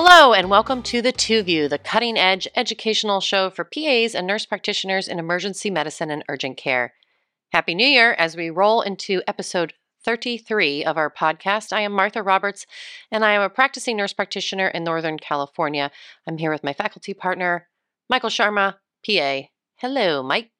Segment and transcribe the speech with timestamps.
[0.00, 4.28] Hello, and welcome to The Two View, the cutting edge educational show for PAs and
[4.28, 6.94] nurse practitioners in emergency medicine and urgent care.
[7.50, 9.72] Happy New Year as we roll into episode
[10.04, 11.72] 33 of our podcast.
[11.72, 12.64] I am Martha Roberts,
[13.10, 15.90] and I am a practicing nurse practitioner in Northern California.
[16.28, 17.66] I'm here with my faculty partner,
[18.08, 19.48] Michael Sharma, PA.
[19.78, 20.52] Hello, Mike.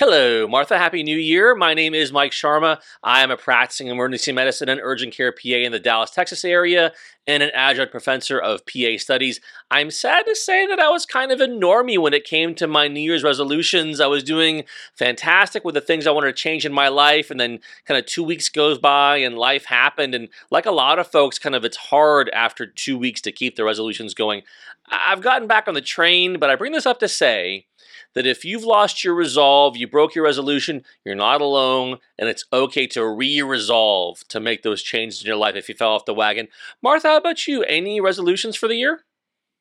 [0.00, 0.78] Hello, Martha.
[0.78, 1.56] Happy New Year.
[1.56, 2.78] My name is Mike Sharma.
[3.02, 6.92] I am a practicing emergency medicine and urgent care PA in the Dallas, Texas area
[7.28, 9.38] and an adjunct professor of PA studies.
[9.70, 12.66] I'm sad to say that I was kind of a normie when it came to
[12.66, 14.00] my New Year's resolutions.
[14.00, 14.64] I was doing
[14.94, 18.06] fantastic with the things I wanted to change in my life, and then kind of
[18.06, 20.14] two weeks goes by and life happened.
[20.14, 23.56] And like a lot of folks, kind of it's hard after two weeks to keep
[23.56, 24.42] the resolutions going.
[24.90, 27.66] I've gotten back on the train, but I bring this up to say
[28.14, 32.44] that if you've lost your resolve, you broke your resolution, you're not alone, and it's
[32.52, 36.04] okay to re resolve to make those changes in your life if you fell off
[36.04, 36.48] the wagon.
[36.82, 37.62] Martha, how about you?
[37.64, 39.04] Any resolutions for the year?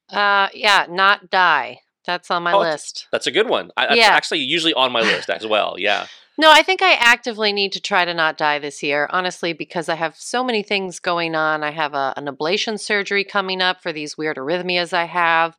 [0.09, 1.81] Uh, yeah, not die.
[2.05, 3.08] That's on my Oh, list.
[3.11, 3.72] That's a good one.
[3.75, 4.08] I, that's Yeah.
[4.08, 5.75] actually usually on my list as well.
[5.78, 6.08] Yeah.
[6.39, 9.89] No, I think I actively need to try to not die this year, honestly, because
[9.89, 11.63] I have so many things going on.
[11.63, 15.58] I have a, an ablation surgery coming up for these weird arrhythmias I have.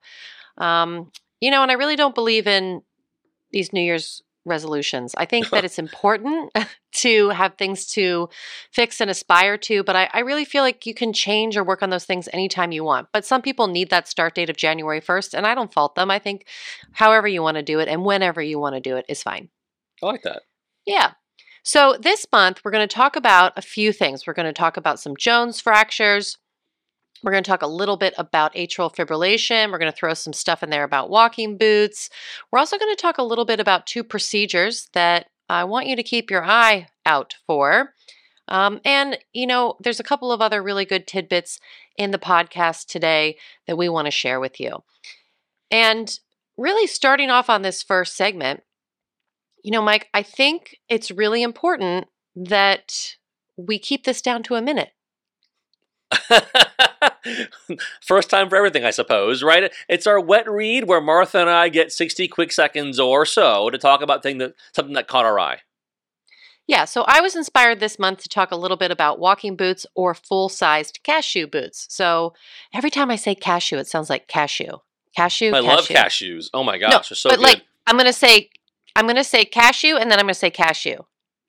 [0.56, 1.10] Um,
[1.40, 2.82] you know, and I really don't believe in
[3.50, 5.14] these New Year's resolutions.
[5.16, 6.50] I think that it's important
[6.94, 8.28] to have things to
[8.72, 11.82] fix and aspire to, but I, I really feel like you can change or work
[11.82, 13.08] on those things anytime you want.
[13.12, 16.10] But some people need that start date of January 1st, and I don't fault them.
[16.10, 16.46] I think
[16.92, 19.48] however you want to do it and whenever you want to do it is fine.
[20.02, 20.42] I like that.
[20.86, 21.12] Yeah.
[21.62, 24.26] So this month, we're going to talk about a few things.
[24.26, 26.38] We're going to talk about some Jones fractures.
[27.22, 29.70] We're going to talk a little bit about atrial fibrillation.
[29.70, 32.10] We're going to throw some stuff in there about walking boots.
[32.50, 35.96] We're also going to talk a little bit about two procedures that I want you
[35.96, 37.94] to keep your eye out for.
[38.46, 41.60] Um, and, you know, there's a couple of other really good tidbits
[41.96, 44.82] in the podcast today that we want to share with you.
[45.70, 46.18] And
[46.56, 48.62] really, starting off on this first segment,
[49.62, 53.16] you know, Mike, I think it's really important that
[53.56, 54.92] we keep this down to a minute.
[58.00, 59.72] First time for everything, I suppose, right?
[59.88, 63.78] It's our wet read where Martha and I get 60 quick seconds or so to
[63.78, 65.58] talk about thing that, something that caught our eye.
[66.66, 69.86] Yeah, so I was inspired this month to talk a little bit about walking boots
[69.94, 71.86] or full sized cashew boots.
[71.88, 72.34] So
[72.74, 74.78] every time I say cashew, it sounds like cashew.
[75.16, 75.48] Cashew.
[75.54, 75.66] I cashew.
[75.66, 76.50] love cashews.
[76.52, 77.42] Oh my gosh, No, they're so but good.
[77.42, 78.50] like I'm gonna say,
[78.94, 80.98] I'm gonna say cashew, and then I'm gonna say cashew.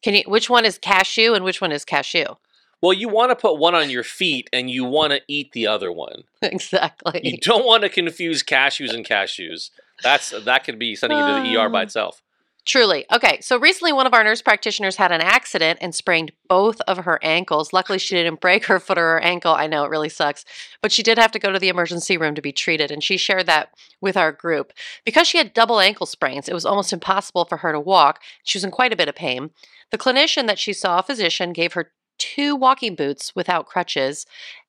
[0.01, 0.23] Can you?
[0.25, 2.35] Which one is cashew and which one is cashew?
[2.81, 5.67] Well, you want to put one on your feet and you want to eat the
[5.67, 6.23] other one.
[6.41, 7.21] exactly.
[7.23, 9.69] You don't want to confuse cashews and cashews.
[10.03, 12.21] That's that could be sending you to the ER by Um, itself.
[12.65, 13.05] Truly.
[13.11, 16.97] Okay, so recently one of our nurse practitioners had an accident and sprained both of
[16.99, 17.73] her ankles.
[17.73, 19.53] Luckily, she didn't break her foot or her ankle.
[19.53, 20.45] I know it really sucks,
[20.81, 23.17] but she did have to go to the emergency room to be treated, and she
[23.17, 23.69] shared that
[24.01, 24.71] with our group.
[25.03, 28.21] Because she had double ankle sprains, it was almost impossible for her to walk.
[28.43, 29.49] She was in quite a bit of pain.
[29.91, 34.25] The clinician that she saw, a physician, gave her two walking boots without crutches.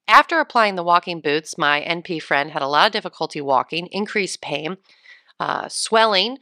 [0.08, 4.40] After applying the walking boots, my NP friend had a lot of difficulty walking, increased
[4.40, 4.78] pain,
[5.38, 6.38] uh, swelling,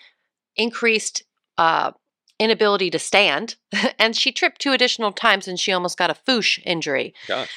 [0.57, 1.25] increased
[1.59, 1.93] uh,
[2.39, 3.57] inability to stand,
[3.99, 7.15] and she tripped two additional times and she almost got a foosh injury.
[7.27, 7.51] Gosh.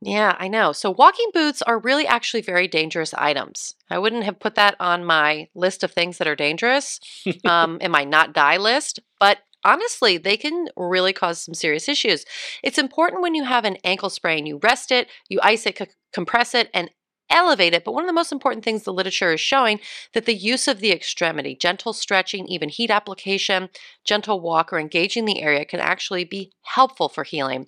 [0.00, 0.72] Yeah, I know.
[0.72, 3.74] So walking boots are really actually very dangerous items.
[3.90, 7.00] I wouldn't have put that on my list of things that are dangerous,
[7.44, 12.24] um, in my not die list, but honestly, they can really cause some serious issues.
[12.62, 15.86] It's important when you have an ankle sprain, you rest it, you ice it, c-
[16.12, 16.90] compress it, and
[17.30, 17.84] elevate it.
[17.84, 19.80] But one of the most important things the literature is showing
[20.14, 23.68] that the use of the extremity, gentle stretching, even heat application,
[24.04, 27.66] gentle walk, or engaging the area can actually be helpful for healing.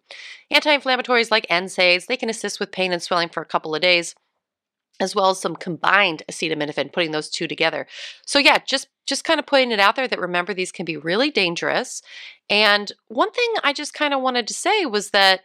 [0.50, 4.14] Anti-inflammatories like NSAIDs, they can assist with pain and swelling for a couple of days,
[5.00, 7.86] as well as some combined acetaminophen, putting those two together.
[8.26, 10.96] So yeah, just just kind of putting it out there that remember these can be
[10.96, 12.02] really dangerous.
[12.48, 15.40] And one thing I just kind of wanted to say was that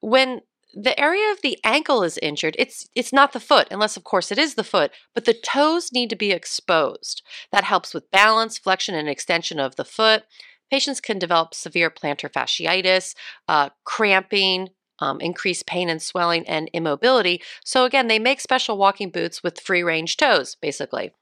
[0.00, 0.42] when
[0.74, 4.30] the area of the ankle is injured, it's it's not the foot, unless of course
[4.30, 7.22] it is the foot, but the toes need to be exposed.
[7.50, 10.24] That helps with balance, flexion, and extension of the foot.
[10.70, 13.14] Patients can develop severe plantar fasciitis,
[13.48, 14.68] uh, cramping,
[15.00, 17.42] um, increased pain and swelling, and immobility.
[17.64, 21.12] So, again, they make special walking boots with free range toes, basically.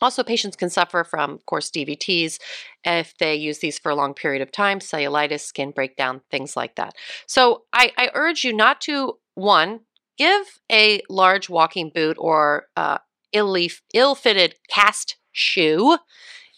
[0.00, 2.38] Also, patients can suffer from, of course, DVTs
[2.84, 6.74] if they use these for a long period of time, cellulitis, skin breakdown, things like
[6.74, 6.94] that.
[7.26, 9.80] So, I, I urge you not to, one,
[10.18, 12.98] give a large walking boot or uh,
[13.32, 15.98] ill fitted cast shoe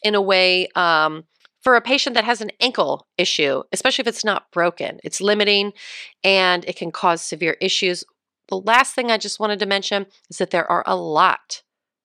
[0.03, 1.25] in a way um,
[1.65, 5.01] for a patient that has an ankle issue, especially if it's not broken.
[5.03, 5.73] It's limiting
[6.23, 8.05] and it can cause severe issues.
[8.49, 11.63] the last thing I just wanted to mention is that there are a lot,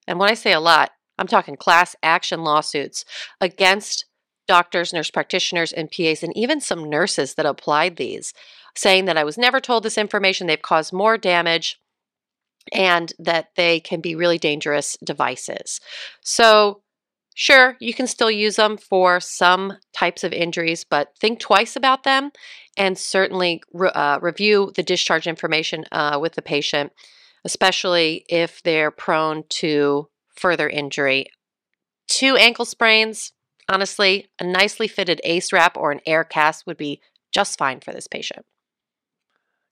[0.07, 3.03] and when I say a lot, I'm talking class action lawsuits
[3.41, 4.05] against
[4.47, 8.33] doctors, nurse practitioners, and PAs, and even some nurses that applied these,
[8.75, 11.79] saying that I was never told this information, they've caused more damage,
[12.73, 15.81] and that they can be really dangerous devices.
[16.21, 16.81] So,
[17.39, 22.03] sure, you can still use them for some types of injuries, but think twice about
[22.03, 22.31] them
[22.75, 26.91] and certainly re- uh, review the discharge information uh, with the patient,
[27.45, 31.27] especially if they're prone to further injury.
[32.09, 33.31] Two ankle sprains,
[33.69, 36.99] honestly, a nicely fitted ACE wrap or an air cast would be
[37.31, 38.45] just fine for this patient.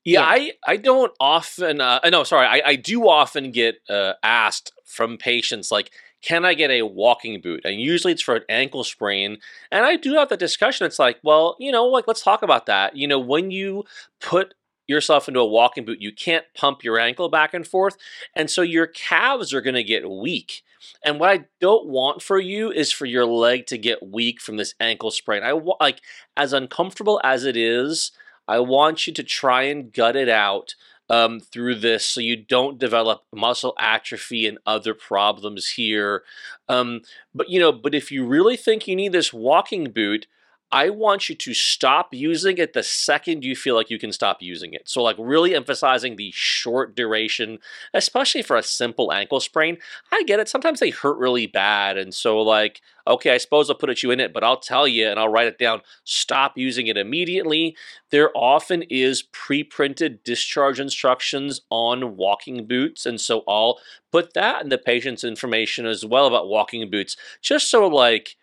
[0.04, 4.72] Yeah, I, I don't often, uh, no, sorry, I, I do often get uh, asked
[4.86, 5.90] from patients, like,
[6.22, 7.62] can I get a walking boot?
[7.64, 9.38] And usually it's for an ankle sprain.
[9.70, 10.86] And I do have the discussion.
[10.86, 12.96] It's like, well, you know, like, let's talk about that.
[12.96, 13.84] You know, when you
[14.20, 14.54] put
[14.86, 17.96] yourself into a walking boot, you can't pump your ankle back and forth.
[18.34, 20.62] And so your calves are going to get weak.
[21.04, 24.56] And what I don't want for you is for your leg to get weak from
[24.56, 25.42] this ankle sprain.
[25.42, 26.00] I want, like,
[26.36, 28.12] as uncomfortable as it is,
[28.48, 30.74] I want you to try and gut it out
[31.10, 36.22] um, through this so you don't develop muscle atrophy and other problems here.
[36.68, 37.02] Um,
[37.34, 40.26] but you know, but if you really think you need this walking boot,
[40.70, 44.42] I want you to stop using it the second you feel like you can stop
[44.42, 44.86] using it.
[44.88, 47.58] So, like, really emphasizing the short duration,
[47.94, 49.78] especially for a simple ankle sprain.
[50.12, 50.48] I get it.
[50.48, 51.96] Sometimes they hurt really bad.
[51.96, 54.86] And so, like, okay, I suppose I'll put it you in it, but I'll tell
[54.86, 55.80] you and I'll write it down.
[56.04, 57.74] Stop using it immediately.
[58.10, 63.06] There often is pre printed discharge instructions on walking boots.
[63.06, 63.78] And so, I'll
[64.12, 68.36] put that in the patient's information as well about walking boots, just so, like,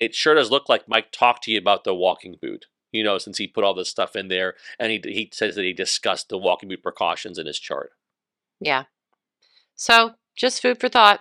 [0.00, 2.66] it sure does look like Mike talked to you about the walking boot.
[2.92, 5.64] You know, since he put all this stuff in there, and he he says that
[5.64, 7.90] he discussed the walking boot precautions in his chart.
[8.60, 8.84] Yeah.
[9.74, 11.20] So just food for thought.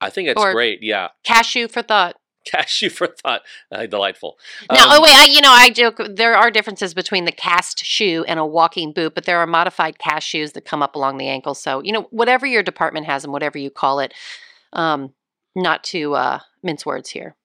[0.00, 0.82] I think it's great.
[0.82, 1.08] Yeah.
[1.24, 2.16] Cashew for thought.
[2.46, 3.42] Cashew for thought.
[3.70, 4.38] Uh, delightful.
[4.70, 6.00] Now, um, oh wait, I, you know, I joke.
[6.08, 9.98] There are differences between the cast shoe and a walking boot, but there are modified
[9.98, 11.54] cast shoes that come up along the ankle.
[11.54, 14.14] So you know, whatever your department has and whatever you call it,
[14.72, 15.12] um,
[15.54, 17.36] not to uh, mince words here.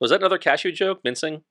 [0.00, 1.00] Was that another cashew joke?
[1.04, 1.42] Mincing?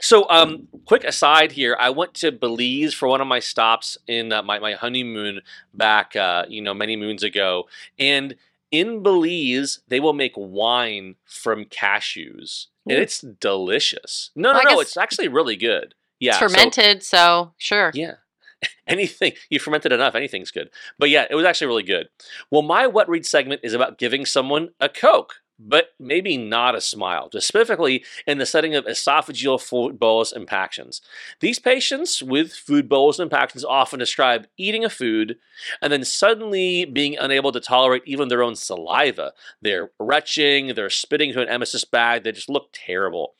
[0.00, 1.76] so, um, quick aside here.
[1.78, 5.40] I went to Belize for one of my stops in uh, my, my honeymoon
[5.74, 7.68] back, uh, you know, many moons ago.
[7.98, 8.34] And
[8.70, 12.66] in Belize, they will make wine from cashews.
[12.88, 14.30] And it's delicious.
[14.34, 14.80] No, no, well, no.
[14.80, 15.94] It's actually really good.
[16.18, 16.30] Yeah.
[16.30, 17.90] It's fermented, so, so sure.
[17.94, 18.14] Yeah
[18.86, 22.08] anything you fermented enough anything's good but yeah it was actually really good
[22.50, 26.80] well my wet read segment is about giving someone a coke but maybe not a
[26.80, 31.00] smile, specifically in the setting of esophageal food bolus impactions.
[31.40, 35.36] These patients with food bolus impactions often describe eating a food
[35.82, 39.32] and then suddenly being unable to tolerate even their own saliva.
[39.60, 43.34] They're retching, they're spitting to an emesis bag, they just look terrible.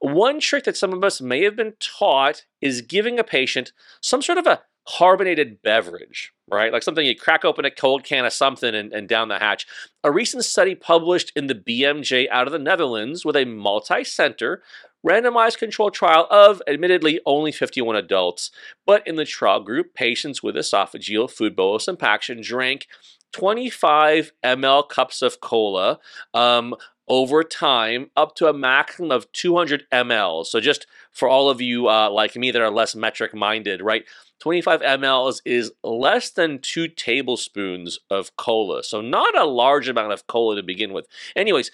[0.00, 4.22] One trick that some of us may have been taught is giving a patient some
[4.22, 6.72] sort of a carbonated beverage, right?
[6.72, 9.66] Like something you crack open a cold can of something and, and, down the hatch.
[10.02, 14.62] A recent study published in the BMJ out of the Netherlands with a multi center
[15.06, 18.50] randomized controlled trial of admittedly only 51 adults,
[18.86, 22.86] but in the trial group, patients with esophageal food bolus impaction drank
[23.32, 25.98] 25 ml cups of cola
[26.34, 26.74] um,
[27.08, 30.46] over time up to a maximum of 200 ml.
[30.46, 34.04] So, just for all of you uh, like me that are less metric minded, right?
[34.42, 38.82] 25 mLs is less than two tablespoons of cola.
[38.82, 41.06] So, not a large amount of cola to begin with.
[41.36, 41.70] Anyways,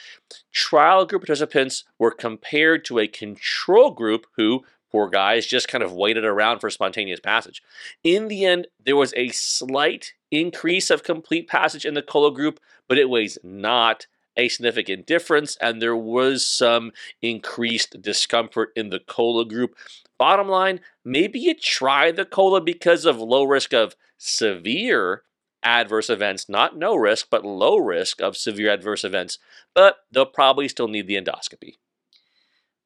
[0.53, 5.95] trial group participants were compared to a control group who, poor guys, just kind of
[5.95, 7.63] waited around for spontaneous passage.
[8.05, 12.61] In the end, there was a slight increase of complete passage in the cola group,
[12.87, 14.07] but it was not
[14.39, 19.77] a significant difference, and there was some increased discomfort in the cola group.
[20.19, 25.25] Bottom line, maybe you try the cola because of low risk of severe
[25.63, 29.39] adverse events, not no risk, but low risk of severe adverse events,
[29.75, 31.75] but they'll probably still need the endoscopy.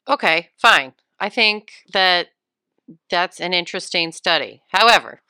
[0.08, 0.94] Okay, fine.
[1.20, 2.28] I think that
[3.10, 4.62] that's an interesting study.
[4.70, 5.20] However,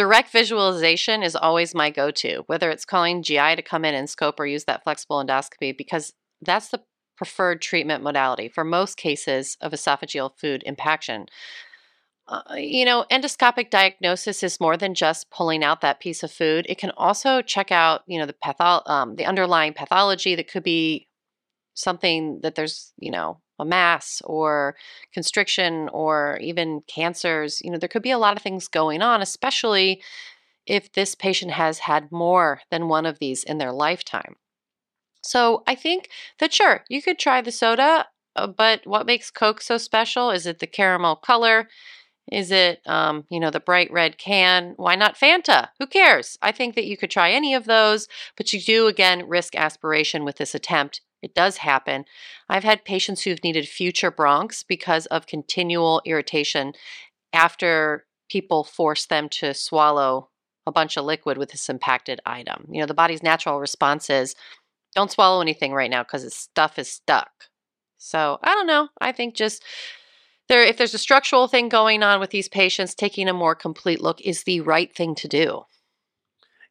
[0.00, 4.08] direct visualization is always my go to, whether it's calling GI to come in and
[4.08, 6.80] scope or use that flexible endoscopy, because that's the
[7.18, 11.26] preferred treatment modality for most cases of esophageal food impaction.
[12.26, 16.64] Uh, you know, endoscopic diagnosis is more than just pulling out that piece of food.
[16.66, 20.62] It can also check out, you know, the patho- um, the underlying pathology that could
[20.62, 21.08] be
[21.74, 24.76] something that there's, you know, a mass or
[25.12, 27.60] constriction or even cancers.
[27.62, 30.02] You know, there could be a lot of things going on, especially
[30.66, 34.36] if this patient has had more than one of these in their lifetime.
[35.22, 39.60] So I think that sure, you could try the soda, uh, but what makes Coke
[39.60, 40.30] so special?
[40.30, 41.68] Is it the caramel color?
[42.30, 44.74] Is it, um, you know, the bright red can?
[44.76, 45.68] Why not Fanta?
[45.78, 46.38] Who cares?
[46.40, 50.24] I think that you could try any of those, but you do, again, risk aspiration
[50.24, 51.00] with this attempt.
[51.22, 52.04] It does happen.
[52.48, 56.72] I've had patients who've needed future bronchs because of continual irritation
[57.32, 60.30] after people force them to swallow
[60.66, 62.66] a bunch of liquid with this impacted item.
[62.70, 64.34] You know, the body's natural response is
[64.94, 67.30] don't swallow anything right now because stuff is stuck.
[67.98, 68.88] So I don't know.
[69.00, 69.62] I think just
[70.48, 74.00] there, if there's a structural thing going on with these patients, taking a more complete
[74.00, 75.62] look is the right thing to do.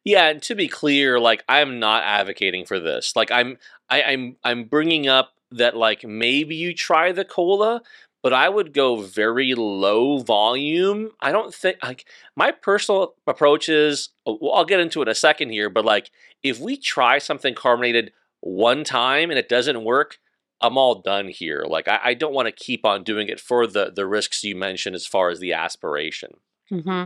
[0.04, 3.14] Yeah, and to be clear, like I'm not advocating for this.
[3.14, 7.82] Like I'm, I, I'm, I'm bringing up that like maybe you try the cola,
[8.22, 11.10] but I would go very low volume.
[11.20, 14.10] I don't think like my personal approach is.
[14.26, 16.10] Well, I'll get into it in a second here, but like
[16.42, 20.18] if we try something carbonated one time and it doesn't work,
[20.60, 21.64] I'm all done here.
[21.66, 24.56] Like I, I don't want to keep on doing it for the the risks you
[24.56, 26.34] mentioned as far as the aspiration.
[26.70, 27.04] Mm-hmm.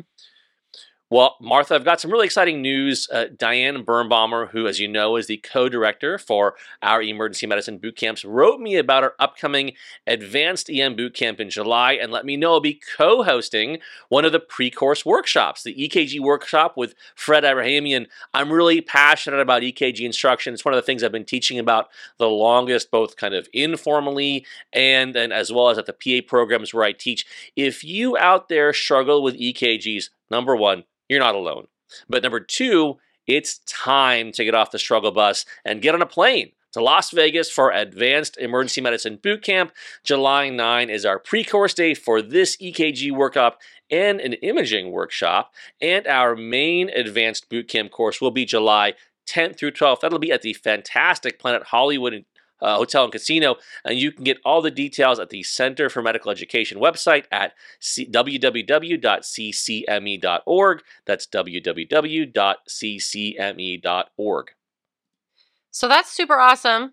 [1.15, 3.09] Well, Martha, I've got some really exciting news.
[3.09, 7.79] Uh, Diane Birnbaumer, who, as you know, is the co director for our emergency medicine
[7.79, 9.75] boot camps, wrote me about our upcoming
[10.09, 13.79] advanced EM boot camp in July and let me know I'll be co hosting
[14.09, 18.09] one of the pre course workshops, the EKG workshop with Fred Abrahamian.
[18.33, 20.53] I'm really passionate about EKG instruction.
[20.53, 24.45] It's one of the things I've been teaching about the longest, both kind of informally
[24.73, 27.25] and, and as well as at the PA programs where I teach.
[27.55, 31.67] If you out there struggle with EKGs, number one, you're not alone.
[32.09, 36.07] But number two, it's time to get off the struggle bus and get on a
[36.07, 39.73] plane to Las Vegas for Advanced Emergency Medicine Boot Camp.
[40.03, 43.55] July 9 is our pre course day for this EKG workup
[43.91, 45.53] and an imaging workshop.
[45.81, 48.95] And our main advanced boot camp course will be July
[49.29, 50.01] 10th through 12th.
[50.01, 52.25] That'll be at the fantastic Planet Hollywood
[52.61, 53.57] uh, Hotel and Casino.
[53.85, 57.53] And you can get all the details at the Center for Medical Education website at
[57.81, 58.43] c- www.ccme.org.
[61.07, 62.35] That's www.ccme.org.
[65.71, 66.93] So that's super awesome.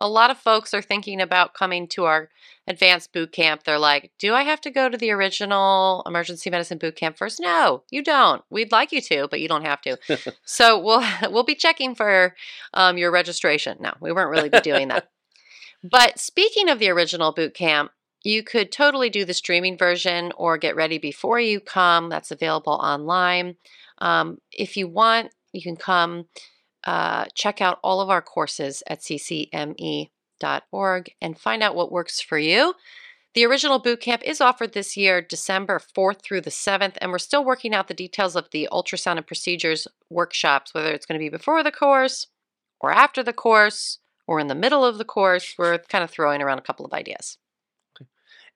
[0.00, 2.30] A lot of folks are thinking about coming to our
[2.66, 3.64] advanced boot camp.
[3.64, 7.40] They're like, do I have to go to the original emergency medicine boot camp first?
[7.40, 8.42] No, you don't.
[8.48, 9.98] We'd like you to, but you don't have to.
[10.44, 12.34] so we'll we'll be checking for
[12.72, 13.76] um, your registration.
[13.80, 15.10] No, we weren't really be doing that.
[15.84, 17.90] but speaking of the original boot camp,
[18.22, 22.08] you could totally do the streaming version or get ready before you come.
[22.08, 23.56] That's available online.
[23.98, 26.26] Um, if you want, you can come
[26.84, 30.10] uh, check out all of our courses at ccme.org
[31.20, 32.74] and find out what works for you.
[33.34, 37.18] The original boot camp is offered this year, December 4th through the 7th, and we're
[37.18, 41.24] still working out the details of the ultrasound and procedures workshops, whether it's going to
[41.24, 42.26] be before the course
[42.80, 45.54] or after the course or in the middle of the course.
[45.56, 47.38] We're kind of throwing around a couple of ideas.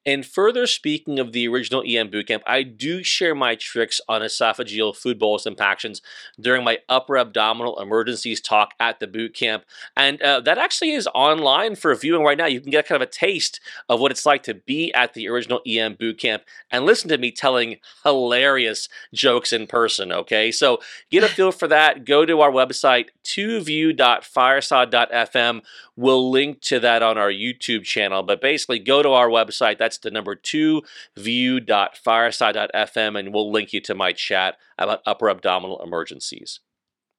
[0.07, 4.95] And further speaking of the original EM bootcamp, I do share my tricks on esophageal
[4.95, 6.03] food bolus impactions
[6.39, 9.63] during my upper abdominal emergencies talk at the bootcamp.
[9.97, 12.45] And uh, that actually is online for viewing right now.
[12.47, 15.29] You can get kind of a taste of what it's like to be at the
[15.29, 20.53] original EM bootcamp and listen to me telling hilarious jokes in person, okay?
[20.53, 20.81] So
[21.11, 22.05] get a feel for that.
[22.05, 25.63] Go to our website, 2view.fireside.fm.
[25.97, 29.79] We'll link to that on our YouTube channel, but basically go to our website.
[29.79, 30.83] That's the number two
[31.17, 36.61] view.fireside.fm, and we'll link you to my chat about upper abdominal emergencies.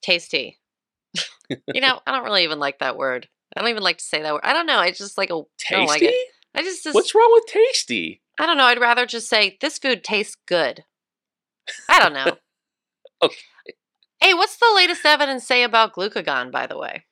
[0.01, 0.59] Tasty.
[1.73, 3.27] you know, I don't really even like that word.
[3.55, 4.41] I don't even like to say that word.
[4.43, 4.81] I don't know.
[4.81, 5.85] It's just like a tasty.
[5.85, 6.15] Like it.
[6.53, 8.21] I just, just what's wrong with tasty?
[8.39, 8.65] I don't know.
[8.65, 10.83] I'd rather just say this food tastes good.
[11.89, 12.37] I don't know.
[13.21, 13.35] okay.
[14.21, 16.51] Hey, what's the latest evidence say about glucagon?
[16.51, 17.03] By the way.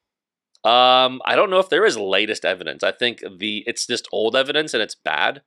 [0.63, 2.83] Um, I don't know if there is latest evidence.
[2.83, 5.41] I think the it's just old evidence and it's bad.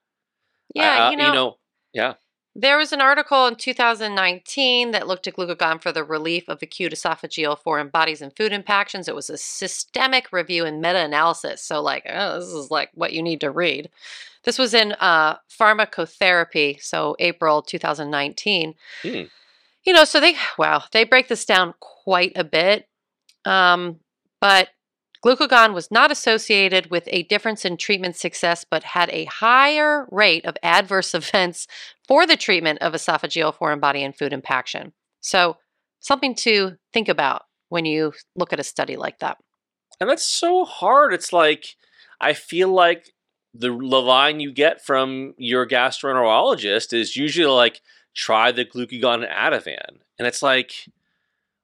[0.75, 1.57] Yeah, uh, you, know, you know,
[1.93, 2.15] yeah.
[2.59, 6.93] There was an article in 2019 that looked at glucagon for the relief of acute
[6.93, 9.09] esophageal foreign bodies and food impactions.
[9.09, 11.63] It was a systemic review and meta-analysis.
[11.63, 13.91] So, like, oh, this is like what you need to read.
[14.45, 18.75] This was in uh, pharmacotherapy, so April 2019.
[19.03, 19.23] Hmm.
[19.85, 22.89] You know, so they wow, they break this down quite a bit.
[23.45, 24.01] Um,
[24.41, 24.69] but
[25.27, 30.45] Glucagon was not associated with a difference in treatment success, but had a higher rate
[30.45, 31.67] of adverse events
[32.07, 34.93] for the treatment of esophageal foreign body and food impaction.
[35.21, 35.57] So,
[35.99, 39.39] something to think about when you look at a study like that.
[40.01, 41.13] And that's so hard.
[41.13, 41.75] It's like,
[42.21, 43.13] I feel like
[43.53, 47.81] the line you get from your gastroenterologist is usually like,
[48.15, 49.99] try the glucagon Ativan.
[50.21, 50.87] And it's like,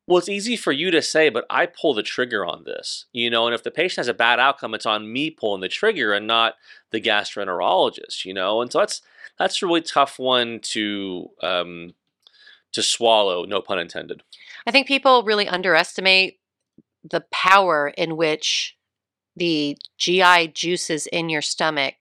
[0.06, 3.30] well, it's easy for you to say, but I pull the trigger on this, you
[3.30, 3.46] know.
[3.46, 6.26] And if the patient has a bad outcome, it's on me pulling the trigger and
[6.26, 6.54] not
[6.90, 8.60] the gastroenterologist, you know.
[8.60, 9.00] And so that's
[9.38, 11.94] that's a really tough one to um,
[12.72, 13.44] to swallow.
[13.44, 14.22] No pun intended.
[14.66, 16.38] I think people really underestimate
[17.04, 18.76] the power in which
[19.36, 21.94] the GI juices in your stomach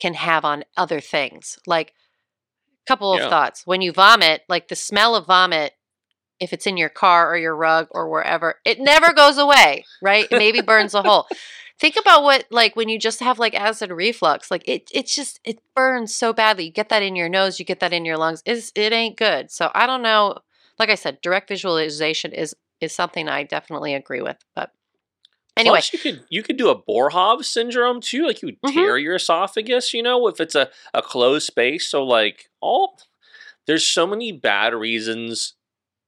[0.00, 1.58] can have on other things.
[1.66, 1.92] Like
[2.84, 3.28] a couple of Yeah.
[3.30, 3.66] thoughts.
[3.66, 5.74] When you vomit, like the smell of vomit,
[6.40, 10.26] if it's in your car or your rug or wherever, it never goes away, right?
[10.30, 11.26] It maybe burns a hole.
[11.78, 15.40] Think about what like when you just have like acid reflux, like it it's just
[15.44, 16.64] it burns so badly.
[16.66, 18.42] You get that in your nose, you get that in your lungs.
[18.44, 19.50] It's, it ain't good.
[19.50, 20.38] So I don't know.
[20.78, 24.36] Like I said, direct visualization is is something I definitely agree with.
[24.54, 24.72] But
[25.56, 28.26] anyway, Plus, you could you could do a Boerhaave syndrome too.
[28.26, 28.74] Like you would Mhm.
[28.74, 31.88] tear your esophagus, you know, if it's a, a closed space.
[31.88, 32.98] So like all
[33.66, 35.54] there's so many bad reasons.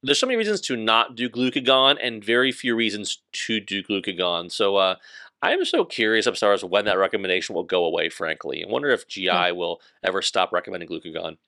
[0.03, 4.51] There's so many reasons to not do glucagon and very few reasons to do glucagon.
[4.51, 4.97] So uh
[5.45, 8.65] I'm so curious as far as when that recommendation will go away, frankly.
[8.65, 11.39] I wonder if GI will ever stop recommending glucagon.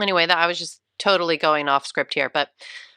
[0.00, 2.48] anyway, that I was just totally going off script here, but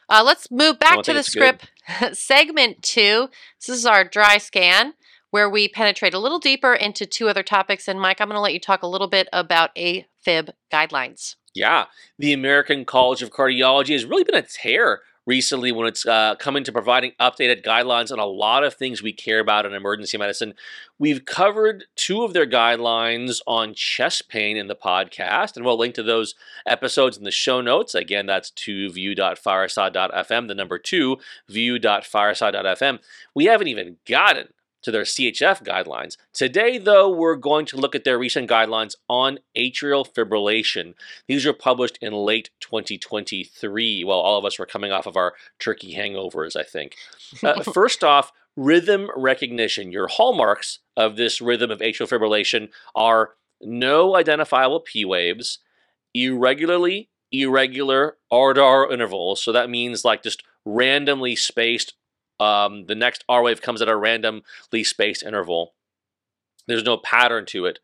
[0.08, 1.70] uh, let's move back to the script.
[2.12, 3.28] Segment two.
[3.60, 4.94] This is our dry scan
[5.30, 7.88] where we penetrate a little deeper into two other topics.
[7.88, 11.36] And Mike, I'm going to let you talk a little bit about AFib guidelines.
[11.56, 11.86] Yeah,
[12.18, 16.62] the American College of Cardiology has really been a tear recently when it's uh, coming
[16.64, 20.52] to providing updated guidelines on a lot of things we care about in emergency medicine.
[20.98, 25.94] We've covered two of their guidelines on chest pain in the podcast, and we'll link
[25.94, 26.34] to those
[26.66, 27.94] episodes in the show notes.
[27.94, 31.16] Again, that's 2view.fireside.fm, the number two,
[31.48, 32.98] view.fireside.fm.
[33.34, 34.48] We haven't even gotten
[34.86, 36.16] to their CHF guidelines.
[36.32, 40.94] Today, though, we're going to look at their recent guidelines on atrial fibrillation.
[41.26, 44.04] These were published in late 2023.
[44.04, 46.94] Well, all of us were coming off of our turkey hangovers, I think.
[47.42, 49.90] Uh, first off, rhythm recognition.
[49.90, 55.58] Your hallmarks of this rhythm of atrial fibrillation are no identifiable P waves,
[56.14, 59.42] irregularly irregular R to R intervals.
[59.42, 61.94] So that means like just randomly spaced.
[62.38, 65.74] Um, the next R wave comes at a randomly spaced interval.
[66.66, 67.78] There's no pattern to it.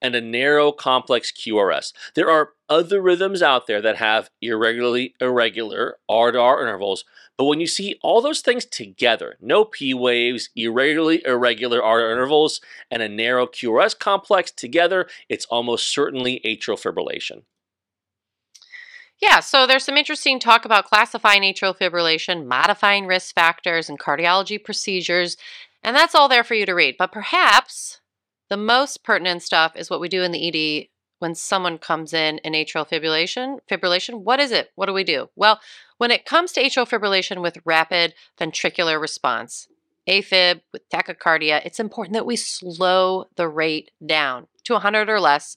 [0.00, 1.92] And a narrow complex QRS.
[2.14, 7.04] There are other rhythms out there that have irregularly irregular R to R intervals,
[7.36, 12.60] but when you see all those things together, no P waves, irregularly irregular R intervals,
[12.90, 17.42] and a narrow QRS complex together, it's almost certainly atrial fibrillation.
[19.20, 24.62] Yeah, so there's some interesting talk about classifying atrial fibrillation, modifying risk factors, and cardiology
[24.62, 25.36] procedures,
[25.82, 26.96] and that's all there for you to read.
[26.98, 28.00] But perhaps
[28.48, 32.38] the most pertinent stuff is what we do in the ED when someone comes in
[32.38, 33.58] in atrial fibrillation.
[33.68, 34.70] Fibrillation, what is it?
[34.76, 35.30] What do we do?
[35.34, 35.60] Well,
[35.96, 39.66] when it comes to atrial fibrillation with rapid ventricular response,
[40.08, 45.56] AFib with tachycardia, it's important that we slow the rate down to 100 or less.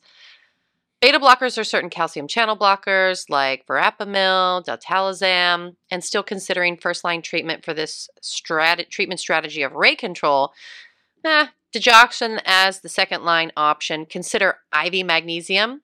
[1.02, 7.24] Beta blockers are certain calcium channel blockers like verapamil, diltiazem, and still considering first line
[7.24, 10.54] treatment for this strat- treatment strategy of rate control.
[11.26, 14.06] Eh, digoxin as the second line option.
[14.06, 15.82] Consider IV magnesium,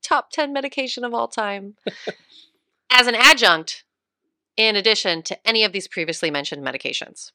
[0.00, 1.74] top 10 medication of all time,
[2.90, 3.82] as an adjunct
[4.56, 7.32] in addition to any of these previously mentioned medications.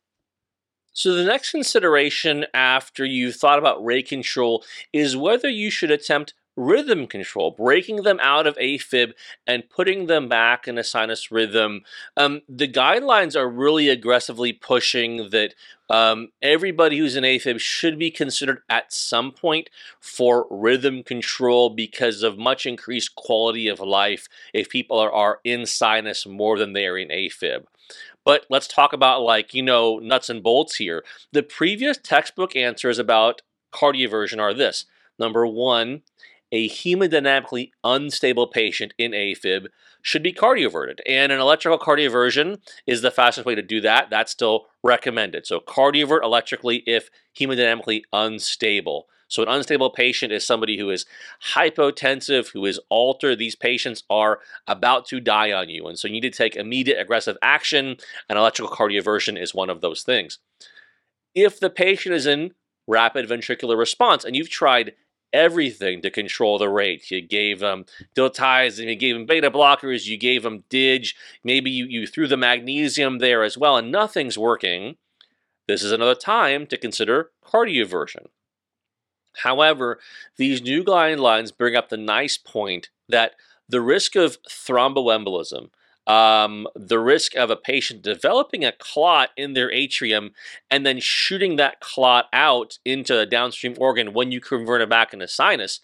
[0.94, 4.63] So the next consideration after you've thought about rate control
[4.94, 9.13] is whether you should attempt rhythm control, breaking them out of AFib
[9.48, 11.82] and putting them back in a sinus rhythm.
[12.17, 15.56] Um, the guidelines are really aggressively pushing that
[15.89, 19.69] um, everybody who's in AFib should be considered at some point
[20.02, 25.65] for rhythm control because of much increased quality of life if people are, are in
[25.65, 27.63] sinus more than they are in AFib.
[28.26, 31.04] But let's talk about like, you know, nuts and bolts here.
[31.32, 33.41] The previous textbook answers about
[33.74, 34.86] cardioversion are this.
[35.17, 36.04] Number one,
[36.52, 39.68] a hemodynamically unstable patient in AFib
[40.02, 41.00] should be cardioverted.
[41.08, 44.10] And an electrical cardioversion is the fastest way to do that.
[44.10, 45.46] That's still recommended.
[45.46, 49.08] So cardiovert electrically if hemodynamically unstable.
[49.28, 51.06] So an unstable patient is somebody who is
[51.54, 53.38] hypotensive, who is altered.
[53.38, 55.86] These patients are about to die on you.
[55.88, 59.82] And so you need to take immediate aggressive action, and electrical cardioversion is one of
[59.82, 60.40] those things.
[61.36, 62.56] If the patient is in
[62.88, 64.94] rapid ventricular response and you've tried
[65.34, 67.10] everything to control the rate.
[67.12, 71.08] You gave them diltiazem, you gave them beta blockers, you gave them DIG,
[71.44, 74.96] maybe you, you threw the magnesium there as well, and nothing's working.
[75.68, 78.28] This is another time to consider cardioversion.
[79.44, 80.00] However,
[80.38, 83.34] these new guidelines bring up the nice point that
[83.68, 85.70] the risk of thromboembolism,
[86.10, 90.32] um, the risk of a patient developing a clot in their atrium
[90.72, 95.13] and then shooting that clot out into a downstream organ when you convert it back
[95.13, 95.82] into sinus,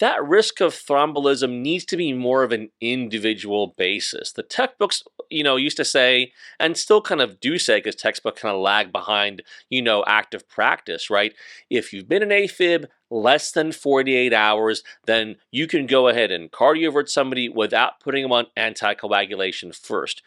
[0.00, 4.32] that risk of thrombolism needs to be more of an individual basis.
[4.32, 8.36] The textbooks, you know, used to say, and still kind of do say, because textbook
[8.36, 11.32] kind of lag behind, you know, active practice, right?
[11.70, 16.50] If you've been an AFib less than 48 hours, then you can go ahead and
[16.50, 20.22] cardiovert somebody without putting them on anticoagulation first.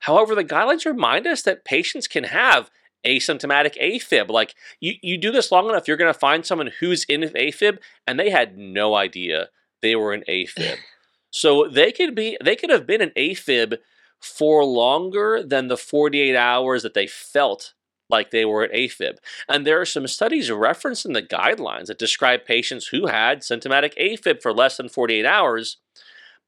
[0.00, 2.70] However, the guidelines remind us that patients can have
[3.06, 4.30] asymptomatic AFib.
[4.30, 7.78] Like you, you do this long enough, you're going to find someone who's in AFib
[8.06, 9.48] and they had no idea
[9.82, 10.76] they were in AFib.
[11.30, 13.78] so they could be, they could have been an AFib
[14.20, 17.74] for longer than the 48 hours that they felt
[18.08, 19.16] like they were an AFib.
[19.48, 23.96] And there are some studies referenced in the guidelines that describe patients who had symptomatic
[23.96, 25.78] AFib for less than 48 hours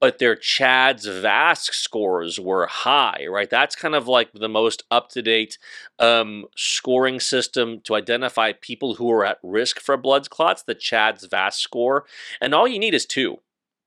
[0.01, 3.51] but their CHADS VASC scores were high, right?
[3.51, 5.59] That's kind of like the most up to date
[5.99, 11.27] um, scoring system to identify people who are at risk for blood clots, the CHADS
[11.29, 12.05] VASC score.
[12.41, 13.39] And all you need is two,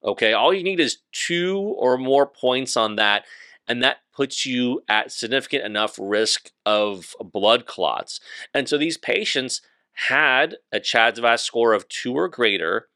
[0.03, 0.33] okay?
[0.33, 3.25] All you need is two or more points on that.
[3.67, 8.19] And that puts you at significant enough risk of blood clots.
[8.53, 9.61] And so these patients
[9.93, 12.87] had a CHADS VASC score of two or greater,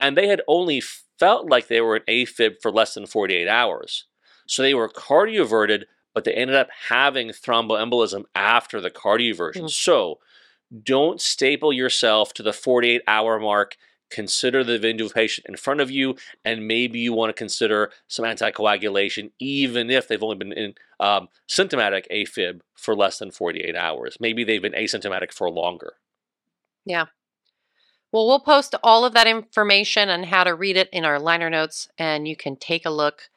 [0.00, 0.80] and they had only
[1.18, 4.06] felt like they were an AFib for less than 48 hours.
[4.46, 9.62] So they were cardioverted, but they ended up having thromboembolism after the cardioversion.
[9.62, 9.70] Mm.
[9.70, 10.18] So
[10.82, 13.76] don't staple yourself to the 48 hour mark.
[14.10, 18.24] Consider the individual patient in front of you, and maybe you want to consider some
[18.24, 24.16] anticoagulation, even if they've only been in um, symptomatic AFib for less than 48 hours.
[24.20, 25.94] Maybe they've been asymptomatic for longer.
[26.84, 27.06] Yeah,
[28.14, 31.50] well, we'll post all of that information and how to read it in our liner
[31.50, 33.28] notes, and you can take a look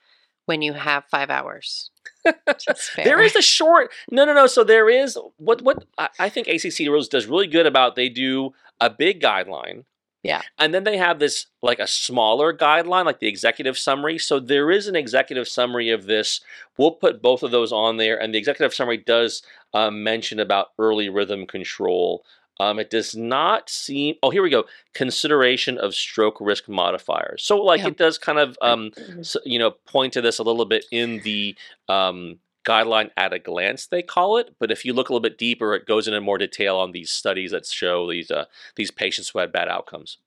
[0.46, 1.90] when you have five hours.
[2.96, 5.86] there is a short no no no so there is what what
[6.20, 9.86] i think acc rules does really good about they do a big guideline
[10.24, 10.42] yeah.
[10.58, 14.70] and then they have this like a smaller guideline like the executive summary so there
[14.72, 16.42] is an executive summary of this.
[16.78, 19.42] We'll put both of those on there and the executive summary does
[19.74, 22.26] um, mention about early rhythm control
[22.60, 24.15] um, it does not seem.
[24.24, 24.65] Oh, here we go.
[24.93, 27.43] Consideration of stroke risk modifiers.
[27.43, 27.88] So, like, yeah.
[27.88, 29.22] it does kind of, um, mm-hmm.
[29.22, 31.56] so, you know, point to this a little bit in the
[31.88, 34.56] um, guideline at a glance, they call it.
[34.60, 37.10] But if you look a little bit deeper, it goes into more detail on these
[37.10, 40.17] studies that show these uh, these patients who had bad outcomes.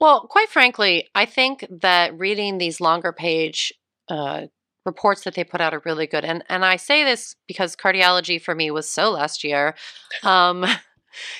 [0.00, 3.72] Well, quite frankly, I think that reading these longer page
[4.08, 4.46] uh,
[4.84, 6.24] reports that they put out are really good.
[6.24, 9.74] And and I say this because cardiology for me was so last year.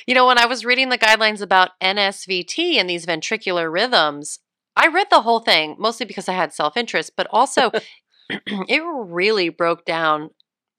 [0.07, 4.39] You know, when I was reading the guidelines about NSVT and these ventricular rhythms,
[4.77, 7.71] I read the whole thing mostly because I had self interest, but also
[8.29, 10.31] it really broke down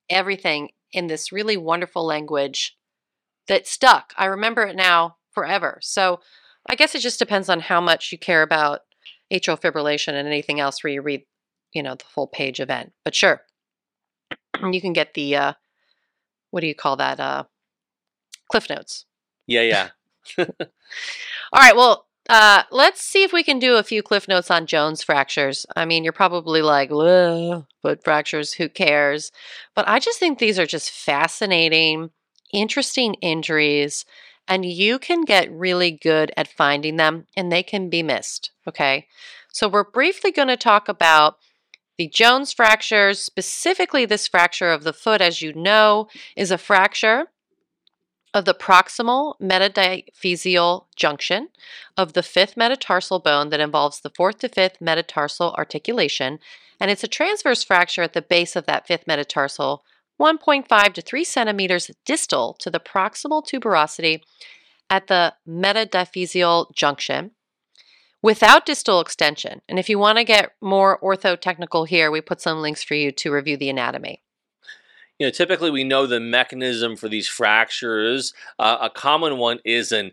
[0.09, 2.77] everything in this really wonderful language
[3.47, 4.13] that stuck.
[4.17, 5.79] I remember it now forever.
[5.81, 6.19] So
[6.69, 8.81] I guess it just depends on how much you care about
[9.31, 11.23] atrial fibrillation and anything else where you read,
[11.73, 12.93] you know, the full page event.
[13.05, 13.41] But sure,
[14.71, 15.53] you can get the, uh,
[16.51, 17.19] what do you call that?
[17.19, 17.43] Uh,
[18.49, 19.05] Cliff Notes.
[19.45, 19.89] Yeah, yeah.
[20.37, 20.47] All
[21.55, 21.75] right.
[21.75, 25.65] Well, uh, let's see if we can do a few cliff notes on Jones fractures.
[25.75, 29.31] I mean, you're probably like, foot fractures, who cares?
[29.75, 32.09] But I just think these are just fascinating,
[32.51, 34.03] interesting injuries,
[34.47, 38.51] and you can get really good at finding them, and they can be missed.
[38.67, 39.07] Okay.
[39.53, 41.37] So, we're briefly going to talk about
[41.97, 47.27] the Jones fractures, specifically this fracture of the foot, as you know, is a fracture
[48.33, 51.49] of the proximal metaphyseal junction
[51.95, 56.39] of the fifth metatarsal bone that involves the fourth to fifth metatarsal articulation,
[56.79, 59.83] and it's a transverse fracture at the base of that fifth metatarsal,
[60.19, 64.21] 1.5 to 3 centimeters distal to the proximal tuberosity
[64.89, 67.31] at the metaphyseal junction
[68.21, 69.61] without distal extension.
[69.69, 73.11] And if you want to get more orthotechnical here, we put some links for you
[73.11, 74.23] to review the anatomy
[75.19, 78.33] you know, typically we know the mechanism for these fractures.
[78.59, 80.11] Uh, a common one is an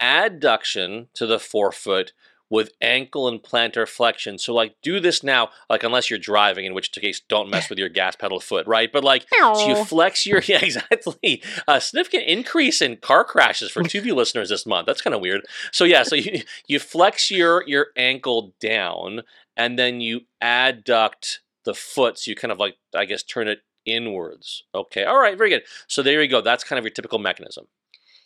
[0.00, 2.12] adduction to the forefoot
[2.52, 4.36] with ankle and plantar flexion.
[4.36, 7.78] So like do this now, like unless you're driving, in which case don't mess with
[7.78, 8.92] your gas pedal foot, right?
[8.92, 11.42] But like so you flex your yeah, exactly.
[11.66, 14.84] A significant increase in car crashes for 2V listeners this month.
[14.86, 15.46] That's kind of weird.
[15.70, 19.22] So yeah, so you you flex your your ankle down
[19.56, 22.18] and then you adduct the foot.
[22.18, 24.64] So you kind of like I guess turn it inwards.
[24.74, 25.62] Okay, all right, very good.
[25.86, 26.40] So there you go.
[26.40, 27.66] That's kind of your typical mechanism.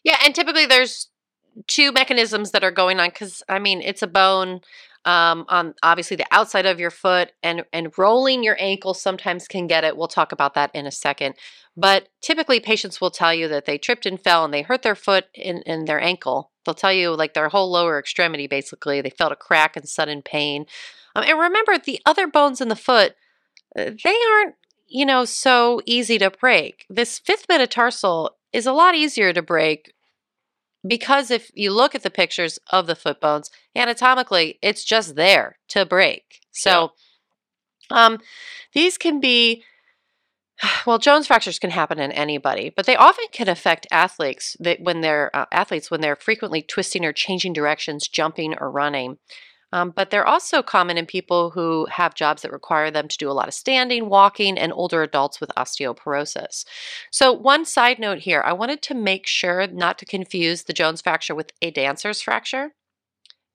[0.05, 1.09] Yeah, and typically there's
[1.67, 4.61] two mechanisms that are going on because I mean it's a bone
[5.05, 9.67] um, on obviously the outside of your foot and and rolling your ankle sometimes can
[9.67, 9.97] get it.
[9.97, 11.35] We'll talk about that in a second.
[11.77, 14.95] But typically patients will tell you that they tripped and fell and they hurt their
[14.95, 16.51] foot in, in their ankle.
[16.65, 19.01] They'll tell you like their whole lower extremity basically.
[19.01, 20.67] They felt a crack and sudden pain.
[21.15, 23.15] Um, and remember the other bones in the foot,
[23.79, 24.55] uh, they aren't
[24.87, 26.87] you know so easy to break.
[26.89, 29.93] This fifth metatarsal is a lot easier to break
[30.87, 35.59] because if you look at the pictures of the foot bones, anatomically, it's just there
[35.69, 36.41] to break.
[36.53, 36.93] So,
[37.91, 38.07] yeah.
[38.07, 38.19] um,
[38.73, 39.65] these can be,
[40.87, 45.01] well, Jones fractures can happen in anybody, but they often can affect athletes that when
[45.01, 49.19] they're uh, athletes when they're frequently twisting or changing directions, jumping or running.
[49.73, 53.29] Um, but they're also common in people who have jobs that require them to do
[53.29, 56.65] a lot of standing, walking, and older adults with osteoporosis.
[57.11, 61.03] So, one side note here I wanted to make sure not to confuse the Jones
[61.03, 62.75] fracture with a dancer's fracture.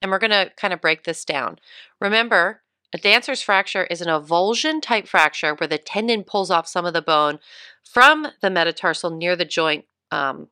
[0.01, 1.59] And we're going to kind of break this down.
[1.99, 2.61] Remember,
[2.93, 6.93] a dancer's fracture is an avulsion type fracture where the tendon pulls off some of
[6.93, 7.39] the bone
[7.85, 10.49] from the metatarsal near the joint um,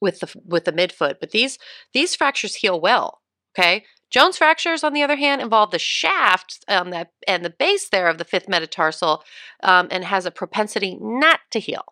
[0.00, 1.16] with the with the midfoot.
[1.20, 1.58] But these
[1.92, 3.20] these fractures heal well.
[3.58, 7.88] Okay, Jones fractures, on the other hand, involve the shaft um, that, and the base
[7.88, 9.24] there of the fifth metatarsal
[9.62, 11.84] um, and has a propensity not to heal.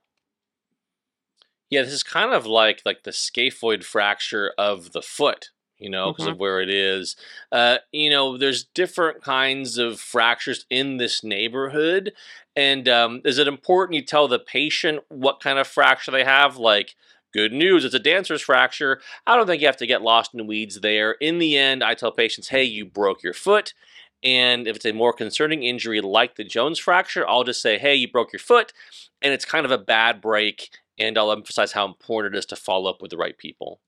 [1.70, 6.12] Yeah, this is kind of like like the scaphoid fracture of the foot, you know,
[6.12, 6.34] because mm-hmm.
[6.34, 7.16] of where it is.
[7.50, 12.12] Uh, you know, there's different kinds of fractures in this neighborhood,
[12.54, 16.56] and um, is it important you tell the patient what kind of fracture they have,
[16.56, 16.94] like?
[17.34, 19.00] Good news, it's a dancer's fracture.
[19.26, 21.12] I don't think you have to get lost in the weeds there.
[21.12, 23.74] In the end, I tell patients, hey, you broke your foot.
[24.22, 27.96] And if it's a more concerning injury like the Jones fracture, I'll just say, hey,
[27.96, 28.72] you broke your foot,
[29.20, 30.70] and it's kind of a bad break.
[30.96, 33.80] And I'll emphasize how important it is to follow up with the right people.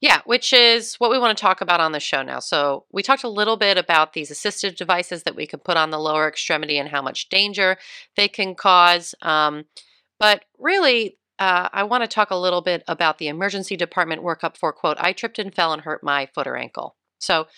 [0.00, 2.38] Yeah, which is what we want to talk about on the show now.
[2.38, 5.90] So, we talked a little bit about these assistive devices that we can put on
[5.90, 7.76] the lower extremity and how much danger
[8.16, 9.14] they can cause.
[9.20, 9.66] Um,
[10.18, 14.56] but really, uh, I want to talk a little bit about the emergency department workup
[14.56, 16.96] for quote, I tripped and fell and hurt my foot or ankle.
[17.18, 17.48] So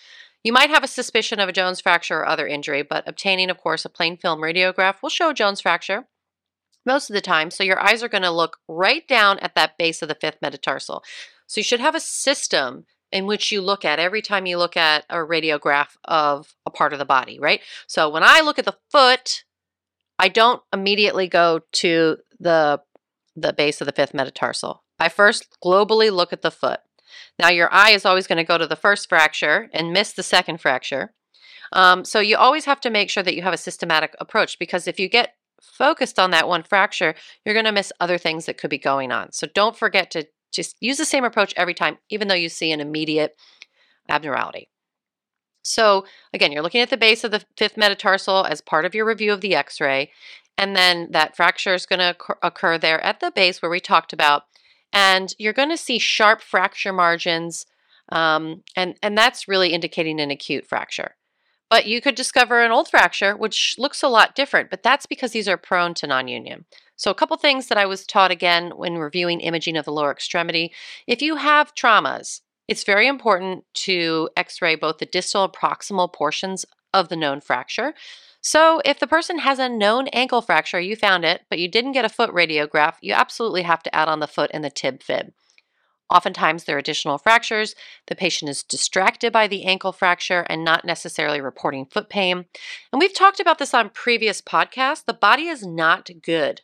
[0.43, 3.57] you might have a suspicion of a Jones fracture or other injury, but obtaining, of
[3.57, 6.07] course, a plain film radiograph will show Jones fracture
[6.85, 7.51] most of the time.
[7.51, 10.37] So your eyes are going to look right down at that base of the fifth
[10.41, 11.03] metatarsal.
[11.47, 14.75] So you should have a system in which you look at every time you look
[14.75, 17.61] at a radiograph of a part of the body, right?
[17.85, 19.43] So when I look at the foot,
[20.17, 22.81] I don't immediately go to the
[23.35, 24.83] the base of the fifth metatarsal.
[24.99, 26.79] I first globally look at the foot.
[27.39, 30.23] Now, your eye is always going to go to the first fracture and miss the
[30.23, 31.13] second fracture.
[31.71, 34.87] Um, so, you always have to make sure that you have a systematic approach because
[34.87, 37.15] if you get focused on that one fracture,
[37.45, 39.31] you're going to miss other things that could be going on.
[39.31, 42.71] So, don't forget to just use the same approach every time, even though you see
[42.71, 43.35] an immediate
[44.09, 44.69] abnormality.
[45.63, 49.05] So, again, you're looking at the base of the fifth metatarsal as part of your
[49.05, 50.11] review of the x ray.
[50.57, 54.13] And then that fracture is going to occur there at the base where we talked
[54.13, 54.43] about.
[54.91, 57.65] And you're going to see sharp fracture margins.
[58.11, 61.15] Um, and, and that's really indicating an acute fracture.
[61.69, 65.31] But you could discover an old fracture, which looks a lot different, but that's because
[65.31, 66.65] these are prone to non union.
[66.95, 70.11] So, a couple things that I was taught again when reviewing imaging of the lower
[70.11, 70.71] extremity.
[71.07, 76.13] If you have traumas, it's very important to x ray both the distal and proximal
[76.13, 77.93] portions of the known fracture
[78.45, 81.93] so, if the person has a known ankle fracture, you found it, but you didn't
[81.93, 85.01] get a foot radiograph, you absolutely have to add on the foot and the tib
[85.01, 85.31] fib.
[86.09, 87.73] Oftentimes, there are additional fractures.
[88.07, 92.45] The patient is distracted by the ankle fracture and not necessarily reporting foot pain.
[92.91, 95.05] And we've talked about this on previous podcasts.
[95.05, 96.61] The body is not good.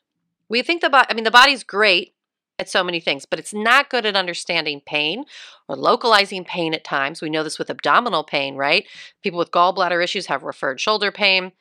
[0.50, 2.14] We think the body, I mean, the body's great
[2.60, 5.24] at so many things, but it's not good at understanding pain
[5.68, 7.22] or localizing pain at times.
[7.22, 8.86] We know this with abdominal pain, right?
[9.24, 11.54] People with gallbladder issues have referred shoulder pain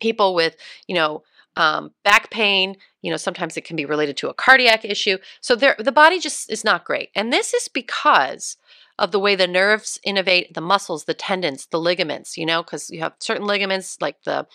[0.00, 1.22] people with, you know,
[1.56, 5.18] um, back pain, you know, sometimes it can be related to a cardiac issue.
[5.40, 7.10] So there, the body just is not great.
[7.14, 8.56] And this is because
[8.98, 12.90] of the way the nerves innervate the muscles, the tendons, the ligaments, you know, because
[12.90, 14.46] you have certain ligaments like the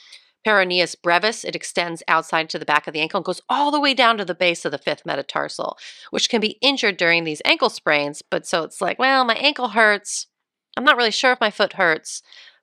[0.45, 3.79] peroneus brevis, it extends outside to the back of the ankle and goes all the
[3.79, 5.77] way down to the base of the fifth metatarsal,
[6.11, 8.21] which can be injured during these ankle sprains.
[8.21, 10.27] But so it's like, well, my ankle hurts.
[10.75, 12.21] I'm not really sure if my foot hurts.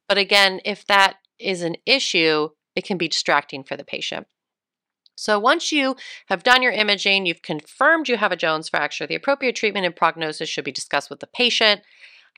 [0.08, 4.26] But again, if that is an issue, it can be distracting for the patient.
[5.14, 5.96] So once you
[6.28, 9.94] have done your imaging, you've confirmed you have a Jones fracture, the appropriate treatment and
[9.94, 11.82] prognosis should be discussed with the patient.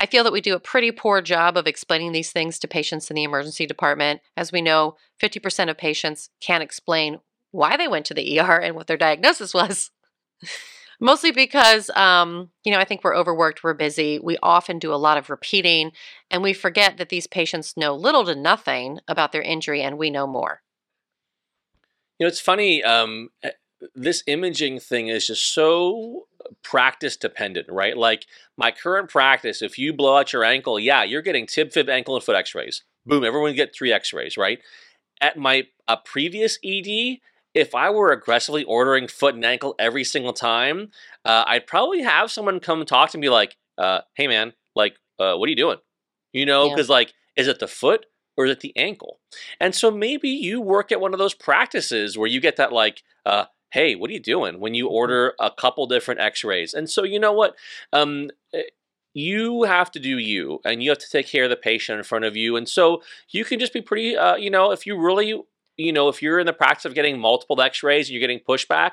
[0.00, 3.10] I feel that we do a pretty poor job of explaining these things to patients
[3.10, 4.20] in the emergency department.
[4.36, 7.20] As we know, 50% of patients can't explain
[7.52, 9.90] why they went to the ER and what their diagnosis was.
[11.00, 14.20] Mostly because, um, you know, I think we're overworked, we're busy.
[14.20, 15.90] We often do a lot of repeating,
[16.30, 20.10] and we forget that these patients know little to nothing about their injury, and we
[20.10, 20.62] know more.
[22.18, 22.84] You know, it's funny.
[22.84, 23.30] Um,
[23.94, 26.26] this imaging thing is just so
[26.62, 27.96] practice dependent, right?
[27.96, 31.88] Like my current practice, if you blow out your ankle, yeah, you're getting tib, fib,
[31.88, 32.82] ankle, and foot X-rays.
[33.06, 34.60] Boom, everyone get three X-rays, right?
[35.20, 37.18] At my a previous ED,
[37.54, 40.90] if I were aggressively ordering foot and ankle every single time,
[41.24, 45.34] uh, I'd probably have someone come talk to me like, uh, "Hey, man, like, uh,
[45.34, 45.78] what are you doing?"
[46.32, 46.94] You know, because yeah.
[46.94, 49.20] like, is it the foot or is it the ankle?
[49.60, 53.02] And so maybe you work at one of those practices where you get that like,
[53.26, 54.94] uh, "Hey, what are you doing?" When you mm-hmm.
[54.94, 57.56] order a couple different X-rays, and so you know what.
[57.92, 58.62] Um, eh,
[59.14, 62.02] you have to do you and you have to take care of the patient in
[62.02, 64.98] front of you and so you can just be pretty uh, you know if you
[64.98, 65.34] really
[65.76, 68.92] you know, if you're in the practice of getting multiple x-rays and you're getting pushback,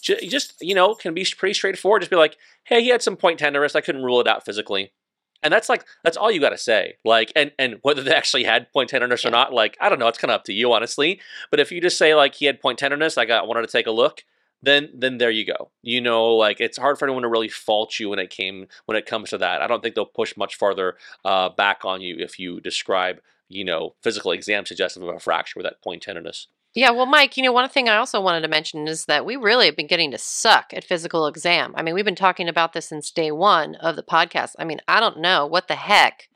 [0.00, 2.02] just, you know, can be pretty straightforward.
[2.02, 3.74] Just be like, hey, he had some point tenderness.
[3.74, 4.92] I couldn't rule it out physically.
[5.42, 6.96] And that's like, that's all you got to say.
[7.04, 10.08] Like, and, and whether they actually had point tenderness or not, like, I don't know.
[10.08, 11.20] It's kind of up to you, honestly.
[11.50, 13.86] But if you just say like he had point tenderness, I got wanted to take
[13.86, 14.24] a look,
[14.62, 15.70] then then there you go.
[15.82, 18.96] You know, like it's hard for anyone to really fault you when it came when
[18.96, 19.62] it comes to that.
[19.62, 23.64] I don't think they'll push much farther uh, back on you if you describe you
[23.64, 26.46] know, physical exam suggestive of a fracture with that point tenderness.
[26.72, 29.34] Yeah, well, Mike, you know, one thing I also wanted to mention is that we
[29.34, 31.74] really have been getting to suck at physical exam.
[31.76, 34.54] I mean, we've been talking about this since day one of the podcast.
[34.56, 36.28] I mean, I don't know what the heck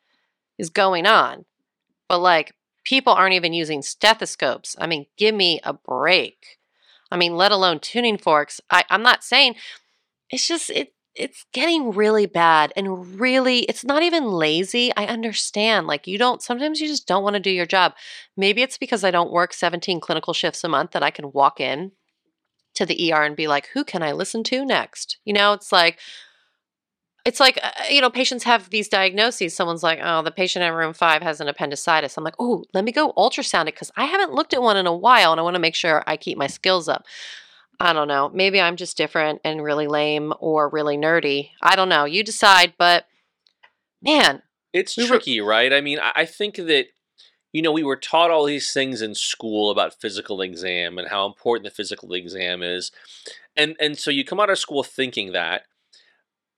[0.59, 1.45] is going on,
[2.09, 4.77] but like, people aren't even using stethoscopes.
[4.81, 6.59] I mean, give me a break.
[7.11, 8.61] I mean, let alone tuning forks.
[8.71, 9.55] I, I'm not saying
[10.31, 15.87] it's just it it's getting really bad and really it's not even lazy i understand
[15.87, 17.95] like you don't sometimes you just don't want to do your job.
[18.37, 21.61] Maybe it's because i don't work 17 clinical shifts a month that i can walk
[21.61, 21.93] in
[22.75, 25.19] to the er and be like who can i listen to next?
[25.25, 25.99] You know it's like
[27.25, 29.55] it's like uh, you know patients have these diagnoses.
[29.55, 32.17] Someone's like oh the patient in room five has an appendicitis.
[32.17, 34.87] I'm like oh let me go ultrasound it because i haven't looked at one in
[34.87, 37.05] a while and i want to make sure i keep my skills up
[37.81, 38.31] I don't know.
[38.33, 41.51] Maybe I'm just different and really lame or really nerdy.
[41.61, 42.05] I don't know.
[42.05, 43.07] You decide, but
[44.03, 44.43] man.
[44.73, 45.49] It's we tricky, were...
[45.49, 45.73] right?
[45.73, 46.87] I mean, I think that,
[47.53, 51.27] you know, we were taught all these things in school about physical exam and how
[51.27, 52.91] important the physical exam is.
[53.57, 55.63] And, and so you come out of school thinking that.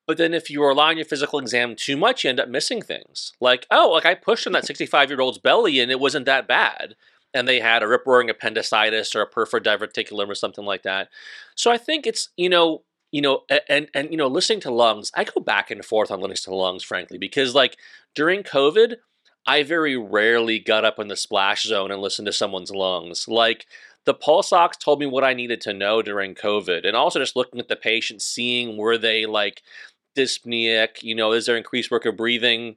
[0.06, 2.80] But then if you rely on your physical exam too much, you end up missing
[2.80, 3.32] things.
[3.40, 6.46] Like, oh, like I pushed on that 65 year old's belly and it wasn't that
[6.46, 6.94] bad
[7.36, 11.10] and they had a rip roaring appendicitis or a perforated diverticulum or something like that.
[11.54, 15.12] So I think it's you know you know and and you know listening to lungs,
[15.14, 17.76] I go back and forth on listening to lungs, frankly, because like
[18.14, 18.96] during COVID,
[19.46, 23.28] I very rarely got up in the splash zone and listened to someone's lungs.
[23.28, 23.66] Like
[24.06, 27.36] the pulse ox told me what I needed to know during COVID, and also just
[27.36, 29.62] looking at the patient, seeing were they like
[30.16, 32.76] dyspneic, you know, is there increased work of breathing.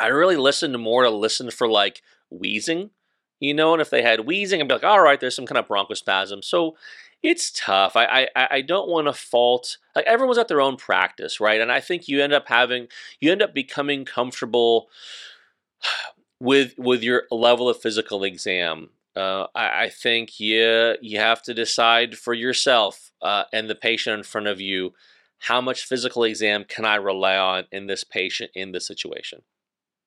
[0.00, 2.90] I really listened more to listen for like wheezing
[3.40, 5.58] you know, and if they had wheezing, I'd be like, all right, there's some kind
[5.58, 6.44] of bronchospasm.
[6.44, 6.76] So
[7.22, 7.96] it's tough.
[7.96, 11.60] I I, I don't want to fault like everyone's at their own practice, right?
[11.60, 14.88] And I think you end up having you end up becoming comfortable
[16.40, 18.90] with with your level of physical exam.
[19.16, 24.16] Uh, I, I, think you you have to decide for yourself uh, and the patient
[24.16, 24.94] in front of you
[25.40, 29.42] how much physical exam can I rely on in this patient in this situation.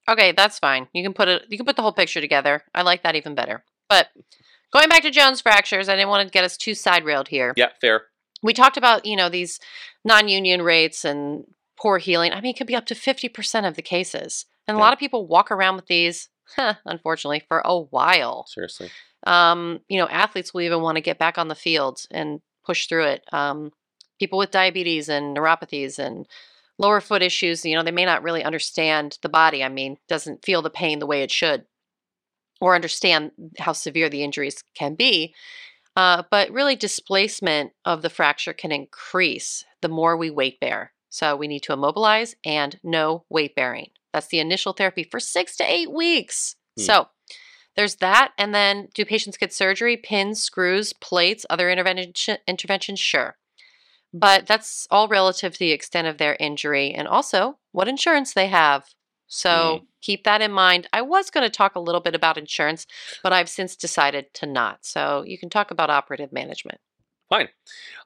[0.10, 0.88] Okay, that's fine.
[0.94, 1.44] You can put it.
[1.50, 2.64] You can put the whole picture together.
[2.76, 3.64] I like that even better.
[3.88, 4.10] But
[4.72, 7.54] going back to Jones fractures, I didn't want to get us too side railed here.
[7.56, 8.04] Yeah, fair.
[8.42, 9.60] We talked about you know these
[10.04, 11.46] non-union rates and
[11.80, 12.34] poor healing.
[12.34, 14.94] I mean, it could be up to fifty percent of the cases, and a lot
[14.94, 18.46] of people walk around with these, huh, unfortunately, for a while.
[18.48, 18.90] Seriously.
[19.26, 22.88] Um, you know, athletes will even want to get back on the field and push
[22.88, 23.24] through it.
[23.32, 23.72] Um,
[24.20, 26.28] people with diabetes and neuropathies and
[26.84, 29.64] lower foot issues, you know, they may not really understand the body.
[29.64, 31.66] I mean, doesn't feel the pain the way it should
[32.62, 35.34] or understand how severe the injuries can be.
[35.96, 40.92] Uh, but really, displacement of the fracture can increase the more we weight bear.
[41.10, 43.92] So we need to immobilize and no weight bearing.
[44.12, 46.56] That's the initial therapy for six to eight weeks.
[46.78, 46.84] Hmm.
[46.84, 47.08] So
[47.76, 48.32] there's that.
[48.38, 53.00] And then do patients get surgery, pins, screws, plates, other intervention, interventions?
[53.00, 53.36] Sure.
[54.14, 58.48] But that's all relative to the extent of their injury and also what insurance they
[58.48, 58.86] have.
[59.28, 59.86] So mm.
[60.02, 60.88] keep that in mind.
[60.94, 62.86] I was going to talk a little bit about insurance,
[63.24, 64.86] but I've since decided to not.
[64.86, 66.80] So you can talk about operative management.
[67.30, 67.50] Fine.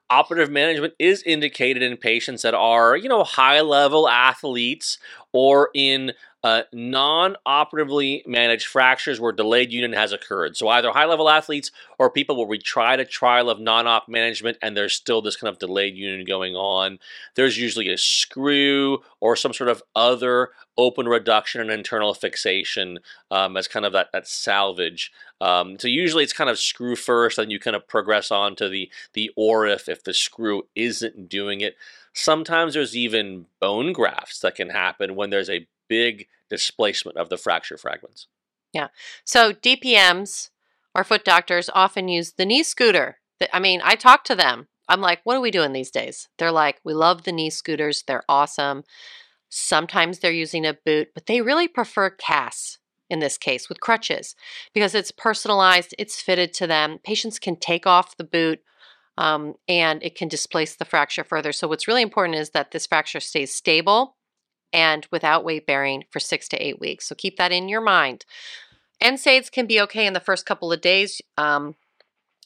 [0.09, 4.97] Operative management is indicated in patients that are, you know, high level athletes
[5.33, 6.13] or in
[6.43, 10.55] uh, non-operatively managed fractures where delayed union has occurred.
[10.55, 14.77] So either high-level athletes or people where we tried a trial of non-op management and
[14.77, 16.99] there's still this kind of delayed union going on.
[17.35, 22.99] There's usually a screw or some sort of other open reduction and internal fixation
[23.31, 25.11] um, as kind of that, that salvage.
[25.41, 28.69] Um, so usually it's kind of screw first, then you kind of progress on to
[28.69, 31.75] the the ORIF if the screw isn't doing it.
[32.17, 37.37] Sometimes there's even bone grafts that can happen when there's a big displacement of the
[37.37, 38.25] fracture fragments.
[38.73, 38.87] Yeah.
[39.23, 40.49] So DPMs
[40.95, 43.19] or foot doctors often use the knee scooter.
[43.53, 44.67] I mean, I talk to them.
[44.89, 46.27] I'm like, what are we doing these days?
[46.39, 48.03] They're like, we love the knee scooters.
[48.07, 48.83] They're awesome.
[49.49, 52.79] Sometimes they're using a boot, but they really prefer casts
[53.11, 54.35] in this case with crutches
[54.73, 56.97] because it's personalized, it's fitted to them.
[57.03, 58.61] Patients can take off the boot
[59.17, 61.51] um, and it can displace the fracture further.
[61.51, 64.15] So, what's really important is that this fracture stays stable
[64.73, 67.07] and without weight bearing for six to eight weeks.
[67.07, 68.25] So, keep that in your mind.
[69.01, 71.21] NSAIDs can be okay in the first couple of days.
[71.37, 71.75] Um,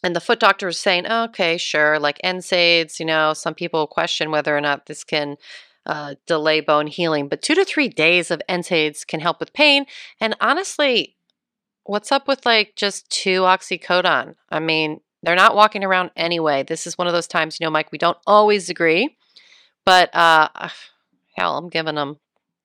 [0.03, 3.85] and the foot doctor is saying, oh, okay, sure, like NSAIDs, you know, some people
[3.85, 5.37] question whether or not this can
[5.85, 9.85] uh, delay bone healing, but two to three days of NSAIDs can help with pain.
[10.19, 11.15] And honestly,
[11.83, 14.35] what's up with like just two oxycodone?
[14.49, 16.63] I mean, they're not walking around anyway.
[16.63, 19.15] This is one of those times, you know, Mike, we don't always agree,
[19.85, 20.49] but uh,
[21.35, 22.17] hell, I'm giving them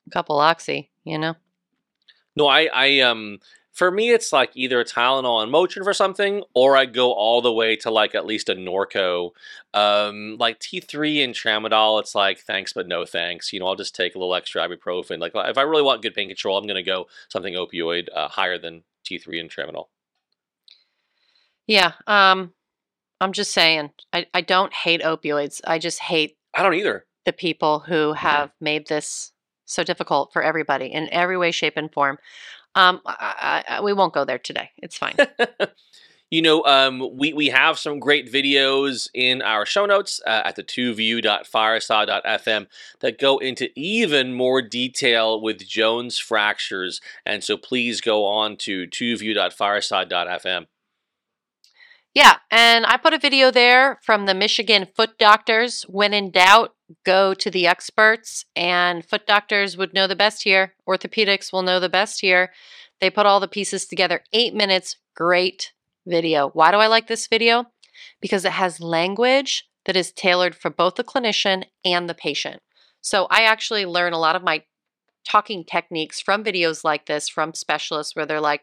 [0.06, 1.34] a couple oxy, you know?
[2.34, 3.38] No, I, I, um,
[3.76, 7.52] for me, it's like either Tylenol and Motrin for something, or I go all the
[7.52, 9.32] way to like at least a Norco.
[9.74, 13.52] Um, like T3 and Tramadol, it's like thanks but no thanks.
[13.52, 15.18] You know, I'll just take a little extra ibuprofen.
[15.18, 18.28] Like if I really want good pain control, I'm going to go something opioid uh,
[18.28, 19.88] higher than T3 and Tramadol.
[21.66, 22.52] Yeah, um,
[23.20, 25.60] I'm just saying, I, I don't hate opioids.
[25.66, 27.04] I just hate I don't either.
[27.24, 29.32] the people who have made this
[29.64, 32.18] so difficult for everybody in every way, shape, and form.
[32.74, 34.70] Um, I, I, we won't go there today.
[34.78, 35.16] It's fine.
[36.30, 40.56] you know, um, we, we have some great videos in our show notes uh, at
[40.56, 42.66] the 2view.fireside.fm
[43.00, 47.00] that go into even more detail with Jones fractures.
[47.24, 50.66] And so please go on to 2view.fireside.fm.
[52.16, 55.82] Yeah, and I put a video there from the Michigan foot doctors.
[55.82, 60.72] When in doubt, go to the experts, and foot doctors would know the best here.
[60.88, 62.54] Orthopedics will know the best here.
[63.02, 64.22] They put all the pieces together.
[64.32, 65.74] Eight minutes, great
[66.06, 66.48] video.
[66.54, 67.66] Why do I like this video?
[68.22, 72.62] Because it has language that is tailored for both the clinician and the patient.
[73.02, 74.62] So I actually learn a lot of my
[75.28, 78.62] talking techniques from videos like this from specialists where they're like,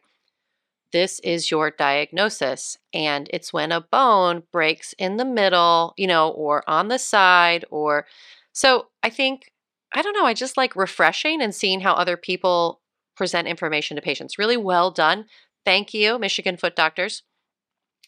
[0.93, 2.77] this is your diagnosis.
[2.93, 7.65] And it's when a bone breaks in the middle, you know, or on the side,
[7.69, 8.05] or
[8.53, 9.51] so I think,
[9.93, 12.79] I don't know, I just like refreshing and seeing how other people
[13.17, 14.39] present information to patients.
[14.39, 15.25] Really well done.
[15.65, 17.23] Thank you, Michigan Foot Doctors.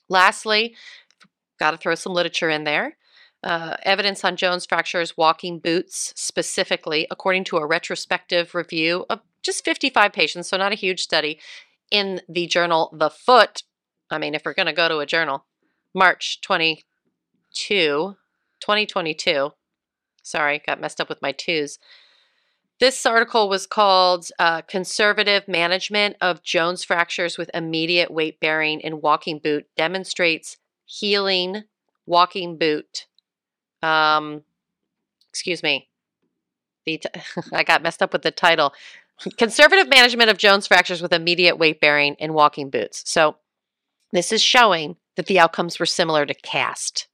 [0.08, 0.76] Lastly,
[1.60, 2.98] got to throw some literature in there.
[3.44, 9.64] Uh, evidence on Jones fractures walking boots specifically, according to a retrospective review of just
[9.64, 11.40] 55 patients, so not a huge study,
[11.96, 13.64] in the journal The Foot.
[14.10, 15.46] I mean, if we're going to go to a journal,
[15.94, 18.16] March 22,
[18.60, 19.52] 2022.
[20.22, 21.80] Sorry, got messed up with my twos.
[22.80, 29.00] This article was called uh, Conservative Management of Jones Fractures with Immediate Weight Bearing in
[29.00, 31.64] Walking Boot Demonstrates Healing
[32.06, 33.06] Walking Boot.
[33.82, 34.44] Um,
[35.30, 35.88] excuse me.
[36.86, 37.10] The t-
[37.54, 38.74] I got messed up with the title.
[39.38, 43.04] Conservative management of Jones fractures with immediate weight bearing and walking boots.
[43.10, 43.38] So,
[44.12, 47.08] this is showing that the outcomes were similar to cast.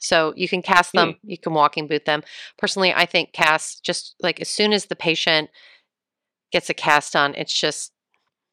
[0.00, 1.30] So, you can cast them, hmm.
[1.30, 2.22] you can walking boot them.
[2.58, 5.50] Personally, I think cast just like as soon as the patient
[6.50, 7.92] gets a cast on, it's just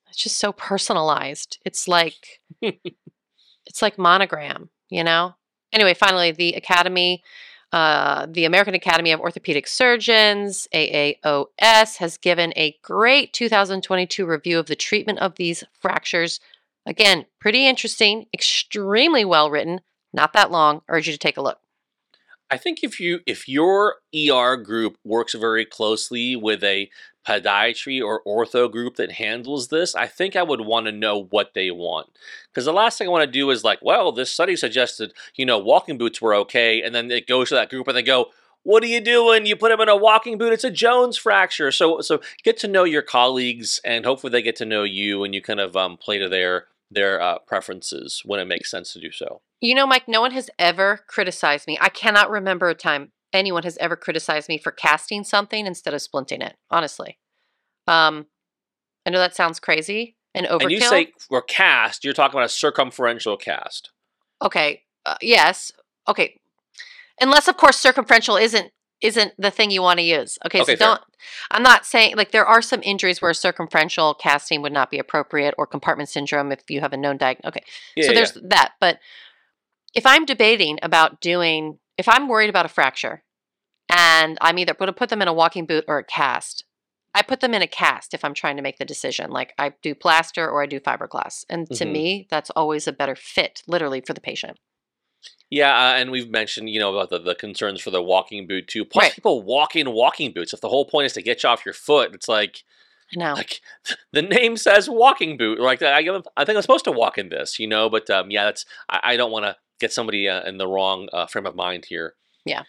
[0.09, 1.57] it's just so personalized.
[1.65, 5.35] It's like it's like monogram, you know?
[5.73, 7.23] Anyway, finally, the Academy
[7.71, 14.67] uh, the American Academy of Orthopedic Surgeons, AAOS, has given a great 2022 review of
[14.67, 16.39] the treatment of these fractures.
[16.85, 19.81] Again, pretty interesting, extremely well written,
[20.13, 20.81] not that long.
[20.87, 21.59] Urge you to take a look.
[22.49, 26.89] I think if you if your ER group works very closely with a
[27.27, 31.53] podiatry or ortho group that handles this, I think I would want to know what
[31.53, 32.07] they want.
[32.49, 35.45] Because the last thing I want to do is like, well, this study suggested, you
[35.45, 36.81] know, walking boots were okay.
[36.81, 38.27] And then it goes to that group and they go,
[38.63, 39.45] what are you doing?
[39.45, 40.53] You put him in a walking boot.
[40.53, 41.71] It's a Jones fracture.
[41.71, 45.33] So, so get to know your colleagues, and hopefully they get to know you, and
[45.33, 48.99] you kind of um, play to their their uh, preferences when it makes sense to
[48.99, 49.41] do so.
[49.59, 51.77] You know, Mike, no one has ever criticized me.
[51.81, 56.01] I cannot remember a time anyone has ever criticized me for casting something instead of
[56.01, 56.55] splinting it.
[56.69, 57.17] Honestly,
[57.87, 58.27] um,
[59.05, 60.61] I know that sounds crazy and overkill.
[60.63, 63.91] And you say for cast, you're talking about a circumferential cast.
[64.43, 65.71] okay, uh, yes,
[66.07, 66.39] okay,
[67.19, 70.37] unless of course circumferential isn't isn't the thing you want to use.
[70.45, 70.87] Okay, Okay, so fair.
[70.87, 71.01] don't.
[71.51, 75.55] I'm not saying like there are some injuries where circumferential casting would not be appropriate,
[75.57, 77.47] or compartment syndrome if you have a known diagnosis.
[77.47, 77.63] Okay,
[77.95, 78.15] Yeah, so yeah.
[78.15, 78.73] there's that.
[78.79, 78.99] But
[79.97, 83.23] if I'm debating about doing, if I'm worried about a fracture
[83.89, 86.63] and I'm either going to put them in a walking boot or a cast,
[87.15, 89.31] I put them in a cast if I'm trying to make the decision.
[89.31, 91.45] Like I do plaster or I do fiberglass.
[91.49, 91.91] And to Mhm.
[91.91, 94.59] me, that's always a better fit, literally, for the patient.
[95.49, 98.67] Yeah, uh, and we've mentioned, you know, about the, the concerns for the walking boot
[98.67, 98.85] too.
[98.85, 99.15] Plus, Right.
[99.15, 100.53] people walk in walking boots.
[100.53, 102.63] If the whole point is to get you off your foot, it's like,
[103.15, 103.33] I know.
[103.33, 103.61] like
[104.11, 105.59] the name says walking boot.
[105.59, 105.97] Like I,
[106.35, 107.89] I think I'm supposed to walk in this, you know.
[107.89, 111.07] But um, yeah, that's I, I don't want to get somebody uh, in the wrong
[111.13, 112.15] uh, frame of mind here.
[112.45, 112.63] Yeah.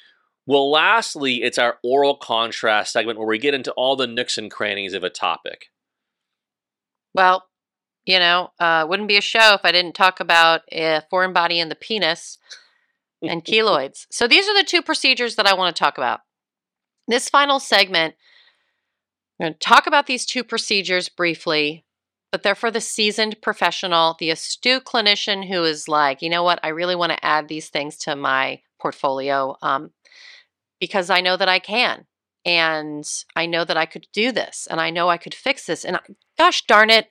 [0.46, 4.50] Well, lastly, it's our oral contrast segment where we get into all the nooks and
[4.50, 5.66] crannies of a topic.
[7.14, 7.44] Well,
[8.06, 11.60] you know, uh, wouldn't be a show if I didn't talk about a foreign body
[11.60, 12.38] in the penis
[13.22, 14.06] and keloids.
[14.10, 16.20] So these are the two procedures that I want to talk about.
[17.06, 18.14] This final segment,
[19.38, 21.84] I'm going to talk about these two procedures briefly,
[22.30, 26.60] but they're for the seasoned professional, the astute clinician who is like, you know what,
[26.62, 29.90] I really want to add these things to my portfolio um,
[30.80, 32.06] because I know that I can.
[32.44, 33.06] And
[33.36, 35.84] I know that I could do this and I know I could fix this.
[35.84, 36.00] And I,
[36.38, 37.10] gosh darn it,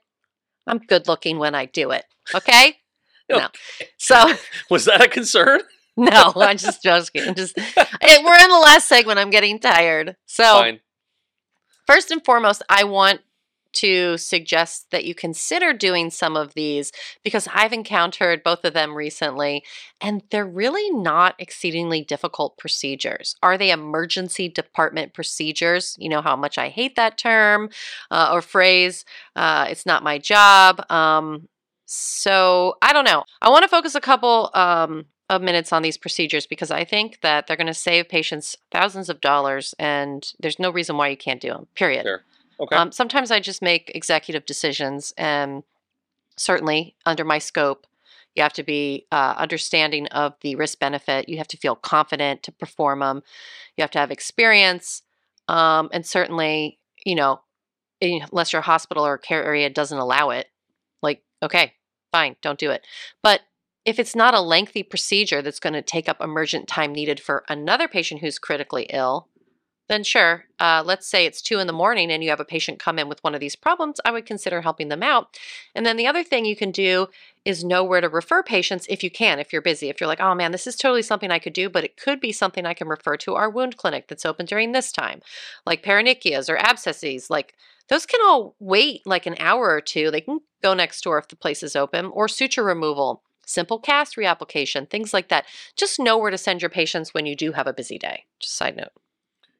[0.65, 2.05] I'm good looking when I do it.
[2.33, 2.77] Okay?
[3.29, 3.39] No.
[3.39, 3.89] Okay.
[3.97, 4.35] So,
[4.69, 5.59] Was that a concern?
[5.97, 7.27] no, I'm just joking.
[7.27, 9.19] I'm just, we're in the last segment.
[9.19, 10.15] I'm getting tired.
[10.25, 10.79] So, Fine.
[11.85, 13.19] first and foremost, I want
[13.79, 16.91] to suggest that you consider doing some of these
[17.23, 19.63] because I've encountered both of them recently
[20.01, 23.35] and they're really not exceedingly difficult procedures.
[23.43, 25.95] Are they emergency department procedures?
[25.99, 27.69] You know how much I hate that term
[28.09, 29.05] uh, or phrase.
[29.35, 30.89] Uh, it's not my job.
[30.91, 31.47] Um,
[31.85, 33.23] so I don't know.
[33.41, 37.21] I want to focus a couple um, of minutes on these procedures because I think
[37.21, 41.17] that they're going to save patients thousands of dollars and there's no reason why you
[41.17, 42.03] can't do them, period.
[42.03, 42.23] Sure.
[42.59, 42.75] Okay.
[42.75, 45.63] Um, sometimes I just make executive decisions, and
[46.37, 47.85] certainly under my scope,
[48.35, 51.29] you have to be uh, understanding of the risk benefit.
[51.29, 53.23] You have to feel confident to perform them.
[53.75, 55.03] You have to have experience,
[55.47, 57.41] um, and certainly, you know,
[58.01, 60.47] eh, unless your hospital or care area doesn't allow it,
[61.01, 61.73] like okay,
[62.11, 62.85] fine, don't do it.
[63.21, 63.41] But
[63.85, 67.45] if it's not a lengthy procedure that's going to take up emergent time needed for
[67.47, 69.29] another patient who's critically ill,
[69.87, 70.45] then sure.
[70.59, 73.07] Uh, let's say it's two in the morning and you have a patient come in
[73.07, 73.99] with one of these problems.
[74.03, 75.37] I would consider helping them out.
[75.73, 77.07] And then the other thing you can do
[77.45, 79.87] is know where to refer patients if you can, if you're busy.
[79.89, 82.19] If you're like, oh man, this is totally something I could do, but it could
[82.19, 85.21] be something I can refer to our wound clinic that's open during this time,
[85.65, 87.29] like paronychias or abscesses.
[87.29, 87.53] Like
[87.87, 90.11] those can all wait like an hour or two.
[90.11, 93.21] They can go next door if the place is open, or suture removal.
[93.45, 95.45] Simple cast reapplication, things like that.
[95.77, 98.25] Just know where to send your patients when you do have a busy day.
[98.41, 98.91] Just side note.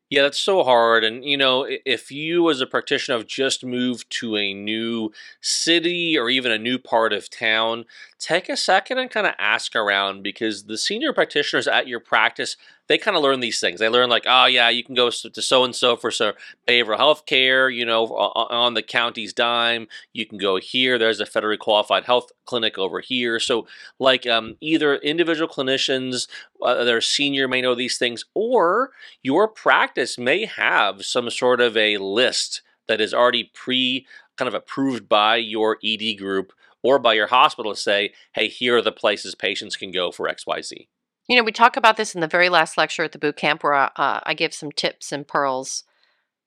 [0.09, 1.03] Yeah, that's so hard.
[1.03, 6.17] And, you know, if you as a practitioner have just moved to a new city
[6.17, 7.83] or even a new part of town,
[8.17, 12.55] take a second and kind of ask around because the senior practitioners at your practice,
[12.87, 13.79] they kind of learn these things.
[13.79, 16.33] They learn, like, oh, yeah, you can go to so and so for some
[16.67, 19.87] behavioral health care, you know, on the county's dime.
[20.13, 20.97] You can go here.
[20.97, 23.39] There's a federally qualified health clinic over here.
[23.39, 23.67] So,
[23.99, 26.27] like, um, either individual clinicians,
[26.61, 31.75] uh, their senior may know these things, or your practice may have some sort of
[31.75, 34.07] a list that is already pre
[34.37, 38.77] kind of approved by your ED group or by your hospital to say, hey, here
[38.77, 40.87] are the places patients can go for XYZ.
[41.27, 43.63] You know, we talk about this in the very last lecture at the boot camp
[43.63, 45.83] where I, uh, I give some tips and pearls.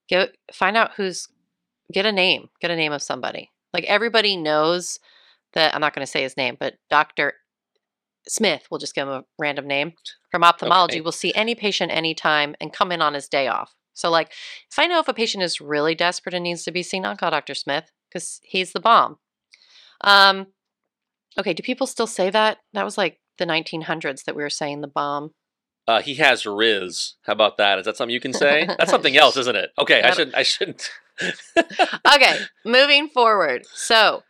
[0.08, 1.28] Get find out who's
[1.92, 3.50] get a name, get a name of somebody.
[3.72, 4.98] Like everybody knows
[5.52, 7.34] that I'm not going to say his name, but Doctor
[8.28, 9.92] Smith, we'll just give him a random name
[10.30, 10.96] from ophthalmology.
[10.96, 11.00] Okay.
[11.00, 13.74] Will see any patient anytime and come in on his day off.
[13.92, 14.32] So, like,
[14.70, 17.16] if I know if a patient is really desperate and needs to be seen, I'll
[17.16, 17.54] call Dr.
[17.54, 19.18] Smith because he's the bomb.
[20.02, 20.48] Um,
[21.38, 22.58] okay, do people still say that?
[22.72, 25.32] That was like the 1900s that we were saying the bomb.
[25.88, 27.14] Uh, he has Riz.
[27.22, 27.80] How about that?
[27.80, 28.66] Is that something you can say?
[28.78, 29.70] That's something else, isn't it?
[29.76, 30.88] Okay, I should I shouldn't.
[32.14, 33.66] okay, moving forward.
[33.74, 34.22] So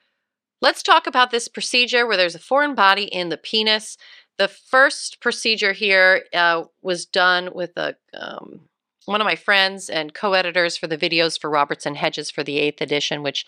[0.63, 3.99] let's talk about this procedure where there's a foreign body in the penis.
[4.39, 8.63] The first procedure here uh, was done with a um,
[9.05, 12.59] one of my friends and co-editors for the videos for Roberts and Hedges for the
[12.59, 13.45] eighth edition, which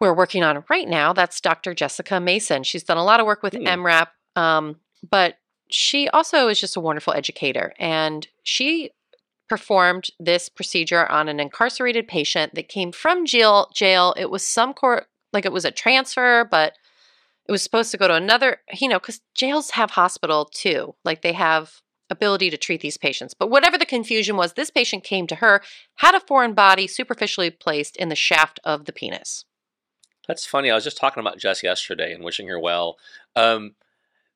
[0.00, 1.12] we're working on right now.
[1.12, 1.74] That's Dr.
[1.74, 2.62] Jessica Mason.
[2.62, 3.66] She's done a lot of work with Hmm.
[3.66, 4.76] EM:RAP, um,
[5.10, 7.74] but she also is just a wonderful educator.
[7.78, 8.92] And she
[9.48, 13.68] performed this procedure on an incarcerated patient that came from jail.
[13.74, 14.14] Jail.
[14.16, 16.74] It was some court, like it was a transfer, but
[17.46, 18.58] it was supposed to go to another.
[18.72, 20.94] You know, because jails have hospital too.
[21.04, 21.80] Like they have
[22.10, 23.34] ability to treat these patients.
[23.34, 25.62] But whatever the confusion was, this patient came to her,
[25.96, 29.44] had a foreign body superficially placed in the shaft of the penis.
[30.26, 30.70] That's funny.
[30.70, 32.96] I was just talking about Jess yesterday and wishing her well.
[33.34, 33.74] Um,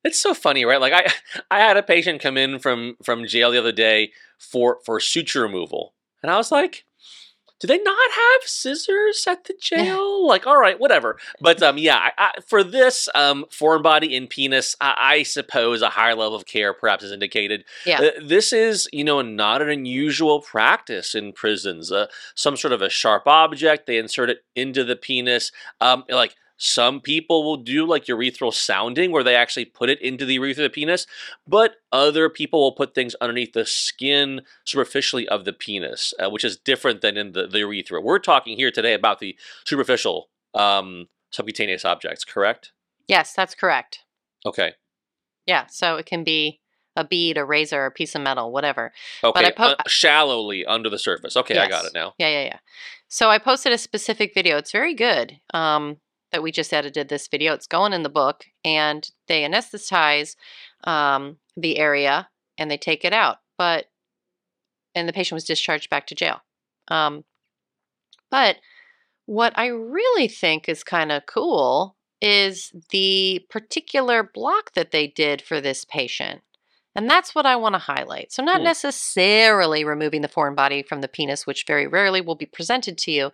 [0.05, 0.81] it's so funny, right?
[0.81, 1.13] Like I,
[1.51, 5.43] I had a patient come in from from jail the other day for for suture
[5.43, 6.85] removal, and I was like,
[7.63, 10.27] do they not have scissors at the jail?
[10.27, 11.17] like, all right, whatever.
[11.41, 15.81] But um, yeah, I, I, for this um, foreign body in penis, I, I, suppose
[15.81, 17.65] a higher level of care perhaps is indicated.
[17.87, 18.01] Yeah.
[18.01, 21.93] Uh, this is, you know, not an unusual practice in prisons.
[21.93, 25.53] Uh, some sort of a sharp object, they insert it into the penis.
[25.81, 26.35] Um, like
[26.65, 30.65] some people will do like urethral sounding where they actually put it into the urethra
[30.65, 31.09] of the penis,
[31.45, 36.45] but other people will put things underneath the skin superficially of the penis, uh, which
[36.45, 38.01] is different than in the, the urethra.
[38.01, 42.71] We're talking here today about the superficial um, subcutaneous objects, correct?
[43.09, 43.99] Yes, that's correct.
[44.47, 44.75] Okay.
[45.49, 46.61] Yeah, so it can be
[46.95, 48.93] a bead, a razor, a piece of metal, whatever.
[49.25, 51.37] Okay, I po- uh, shallowly under the surface.
[51.37, 52.15] Okay, I got it now.
[52.19, 52.59] Yeah, yeah, yeah.
[53.09, 54.59] So I posted a specific video.
[54.59, 55.41] It's very good.
[55.53, 55.97] Um,
[56.33, 57.53] that we just edited this video.
[57.55, 60.37] It's going in the book, and they anesthetize
[60.85, 62.29] um, the area
[62.59, 63.39] and they take it out.
[63.59, 63.87] But
[64.95, 66.41] and the patient was discharged back to jail.
[66.89, 67.25] Um,
[68.31, 68.57] but
[69.27, 75.41] what I really think is kind of cool is the particular block that they did
[75.43, 76.43] for this patient.
[76.95, 78.33] And that's what I want to highlight.
[78.33, 78.65] So, not Hmm.
[78.65, 83.11] necessarily removing the foreign body from the penis, which very rarely will be presented to
[83.11, 83.33] you,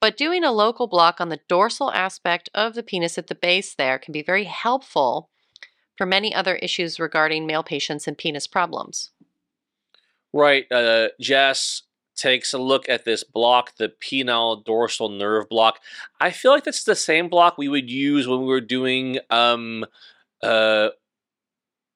[0.00, 3.74] but doing a local block on the dorsal aspect of the penis at the base
[3.74, 5.30] there can be very helpful
[5.96, 9.10] for many other issues regarding male patients and penis problems.
[10.32, 10.70] Right.
[10.70, 11.82] Uh, Jess
[12.16, 15.80] takes a look at this block, the penile dorsal nerve block.
[16.20, 19.84] I feel like that's the same block we would use when we were doing, um,
[20.42, 20.90] uh,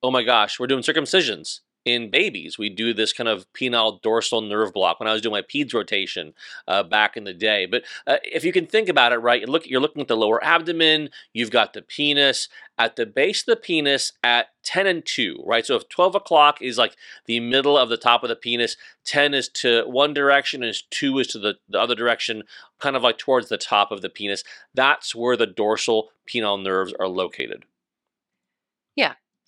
[0.02, 2.58] oh my gosh, we're doing circumcisions in babies.
[2.58, 5.72] We do this kind of penile dorsal nerve block when I was doing my peds
[5.72, 6.34] rotation
[6.66, 7.66] uh, back in the day.
[7.66, 10.16] But uh, if you can think about it, right, you look, you're looking at the
[10.16, 12.48] lower abdomen, you've got the penis.
[12.80, 15.66] At the base of the penis at 10 and 2, right?
[15.66, 16.94] So if 12 o'clock is like
[17.26, 21.18] the middle of the top of the penis, 10 is to one direction and 2
[21.18, 22.44] is to the, the other direction,
[22.78, 24.44] kind of like towards the top of the penis.
[24.74, 27.64] That's where the dorsal penile nerves are located.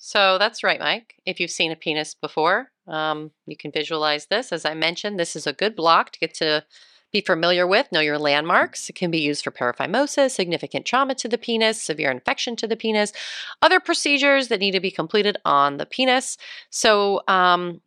[0.02, 1.16] So that's right, Mike.
[1.26, 4.50] If you've seen a penis before, um, you can visualize this.
[4.50, 6.64] As I mentioned, this is a good block to get to
[7.12, 8.88] be familiar with, know your landmarks.
[8.88, 12.76] It can be used for paraphimosis, significant trauma to the penis, severe infection to the
[12.76, 13.12] penis,
[13.60, 16.38] other procedures that need to be completed on the penis.
[16.70, 17.82] So um,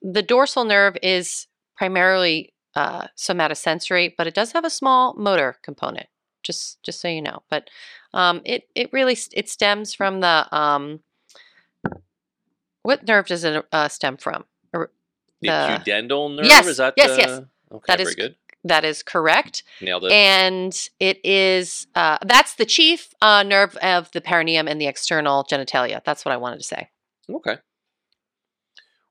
[0.00, 1.46] the dorsal nerve is
[1.76, 6.06] primarily uh, somatosensory, but it does have a small motor component.
[6.42, 7.68] Just just so you know, but
[8.14, 11.00] um, it it really it stems from the um,
[12.82, 14.44] what nerve does it uh, stem from?
[14.72, 14.88] The,
[15.42, 15.48] The-
[15.84, 16.94] pudendal nerve Yes, is that?
[16.96, 17.40] yes, the- yes.
[17.72, 18.36] Okay, That very is good.
[18.62, 19.62] That is correct.
[19.80, 20.12] Nailed it.
[20.12, 25.44] And it is, uh, that's the chief uh, nerve of the perineum and the external
[25.44, 26.02] genitalia.
[26.04, 26.90] That's what I wanted to say.
[27.30, 27.56] Okay.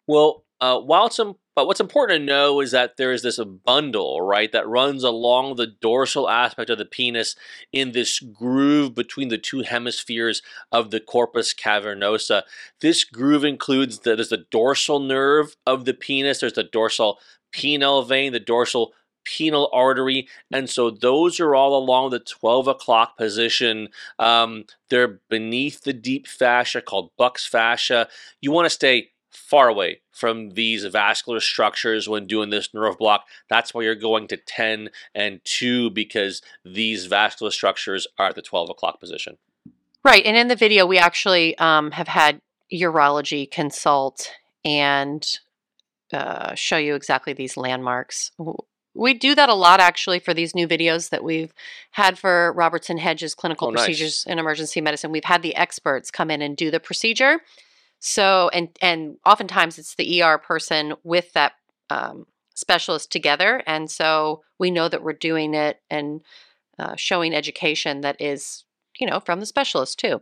[0.05, 1.20] Well, uh, while it's
[1.60, 5.57] but what's important to know is that there is this bundle, right, that runs along
[5.57, 7.36] the dorsal aspect of the penis
[7.74, 10.41] in this groove between the two hemispheres
[10.72, 12.43] of the corpus cavernosa.
[12.80, 17.20] This groove includes the, there's the dorsal nerve of the penis, there's the dorsal
[17.53, 18.93] penile vein, the dorsal
[19.28, 23.89] penile artery, and so those are all along the 12 o'clock position.
[24.18, 28.07] Um, they're beneath the deep fascia called Buck's fascia.
[28.39, 33.26] You want to stay far away from these vascular structures when doing this nerve block.
[33.50, 38.42] That's why you're going to 10 and 2 because these vascular structures are at the
[38.42, 39.38] 12 o'clock position.
[40.04, 40.26] Right.
[40.26, 42.42] And in the video, we actually um, have had
[42.74, 44.32] urology consult
[44.64, 45.26] and
[46.14, 48.32] uh, show you exactly these landmarks.
[48.96, 51.54] We do that a lot actually for these new videos that we've
[51.92, 53.86] had for Roberts and Hedges clinical Oh, nice.
[53.86, 55.12] procedures in emergency medicine.
[55.12, 57.42] We've had the experts come in and do the procedure.
[58.00, 61.54] So, and and oftentimes it's the ER person with that
[61.89, 62.26] um,
[62.56, 66.22] specialist together, and so we know that we're doing it and
[66.78, 68.64] uh, showing education that is,
[69.00, 70.22] you know, from the specialist too.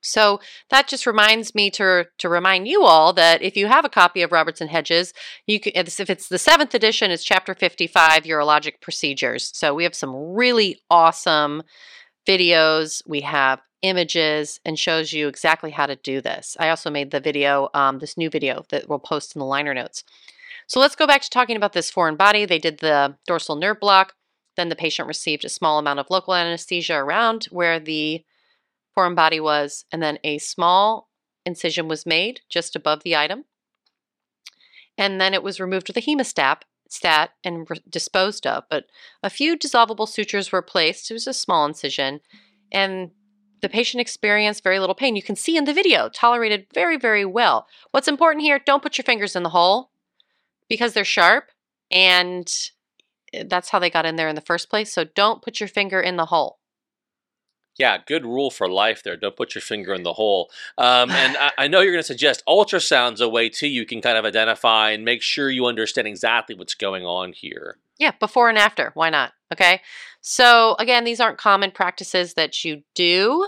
[0.00, 3.90] So that just reminds me to to remind you all that if you have a
[3.90, 5.12] copy of Roberts and Hedges,
[5.46, 9.50] you can if it's the seventh edition, it's chapter fifty five, urologic procedures.
[9.54, 11.62] So we have some really awesome
[12.26, 13.02] videos.
[13.06, 16.56] We have images and shows you exactly how to do this.
[16.58, 19.74] I also made the video, um, this new video that we'll post in the liner
[19.74, 20.04] notes.
[20.66, 22.44] So let's go back to talking about this foreign body.
[22.44, 24.14] They did the dorsal nerve block.
[24.56, 28.24] Then the patient received a small amount of local anesthesia around where the
[28.94, 31.08] foreign body was, and then a small
[31.46, 33.44] incision was made just above the item.
[34.98, 38.64] And then it was removed with a hemostat stat and re- disposed of.
[38.68, 38.86] But
[39.22, 41.10] a few dissolvable sutures were placed.
[41.10, 42.20] It was a small incision,
[42.72, 43.12] and
[43.60, 45.16] the patient experienced very little pain.
[45.16, 47.66] You can see in the video, tolerated very, very well.
[47.90, 49.90] What's important here, don't put your fingers in the hole
[50.68, 51.50] because they're sharp
[51.90, 52.52] and
[53.32, 54.92] eh, that's how they got in there in the first place.
[54.92, 56.58] So don't put your finger in the hole.
[57.78, 59.16] Yeah, good rule for life there.
[59.16, 60.50] Don't put your finger in the hole.
[60.76, 63.68] Um, and I, I, know you're going to suggest ultrasound's a way too.
[63.68, 67.78] You can kind of identify and make sure you understand exactly what's going on here.
[67.98, 68.92] Yeah, before and after.
[68.94, 69.32] Why not?
[69.52, 69.80] Okay.
[70.20, 73.46] So, again, these aren't common practices that you do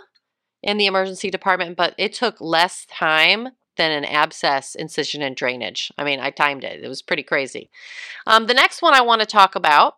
[0.63, 5.91] in the emergency department, but it took less time than an abscess incision and drainage.
[5.97, 7.71] I mean, I timed it, it was pretty crazy.
[8.27, 9.95] Um, the next one I want to talk about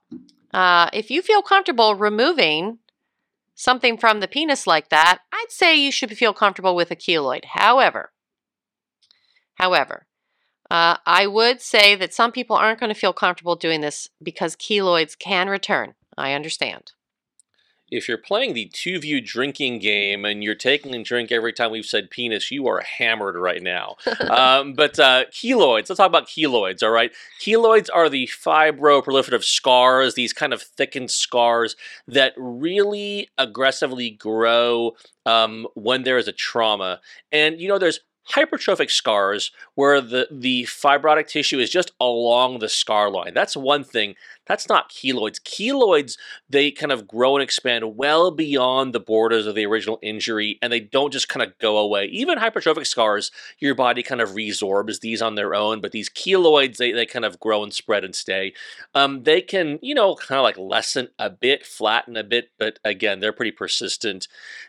[0.52, 2.78] uh, if you feel comfortable removing
[3.54, 7.44] something from the penis like that, I'd say you should feel comfortable with a keloid.
[7.44, 8.12] However,
[9.54, 10.06] however,
[10.72, 14.56] uh, I would say that some people aren't going to feel comfortable doing this because
[14.56, 15.94] keloids can return.
[16.16, 16.92] I understand
[17.92, 21.70] if you're playing the two view drinking game and you're taking a drink every time
[21.70, 23.96] we've said penis, you are hammered right now.
[24.30, 27.12] um, but uh, keloids, let's talk about keloids, all right?
[27.40, 31.76] Keloids are the fibroproliferative scars, these kind of thickened scars
[32.08, 34.92] that really aggressively grow
[35.26, 36.98] um, when there is a trauma.
[37.30, 38.00] And, you know, there's
[38.30, 43.34] hypertrophic scars where the, the fibrotic tissue is just along the scar line.
[43.34, 44.14] That's one thing.
[44.46, 45.40] That's not keloids.
[45.40, 46.18] Keloids,
[46.48, 50.72] they kind of grow and expand well beyond the borders of the original injury and
[50.72, 52.06] they don't just kind of go away.
[52.06, 56.76] Even hypertrophic scars, your body kind of resorbs these on their own, but these keloids,
[56.76, 58.52] they, they kind of grow and spread and stay.
[58.94, 62.78] Um, they can, you know, kind of like lessen a bit, flatten a bit, but
[62.84, 64.26] again, they're pretty persistent.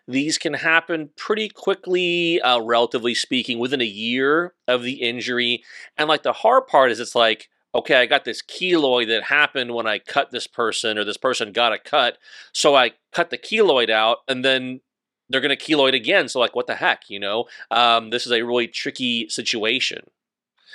[0.08, 5.64] These can happen pretty quickly, uh, relatively speaking, within a year of the injury.
[5.98, 9.74] And like the hard part is it's like, okay, I got this keloid that happened
[9.74, 12.18] when I cut this person or this person got a cut.
[12.52, 14.82] So I cut the keloid out and then
[15.30, 16.28] they're going to keloid again.
[16.28, 17.46] So, like, what the heck, you know?
[17.72, 20.04] Um, this is a really tricky situation.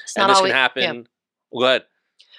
[0.03, 0.83] It's and this always, can happen.
[0.83, 1.03] yeah.
[1.51, 1.85] Well, go ahead.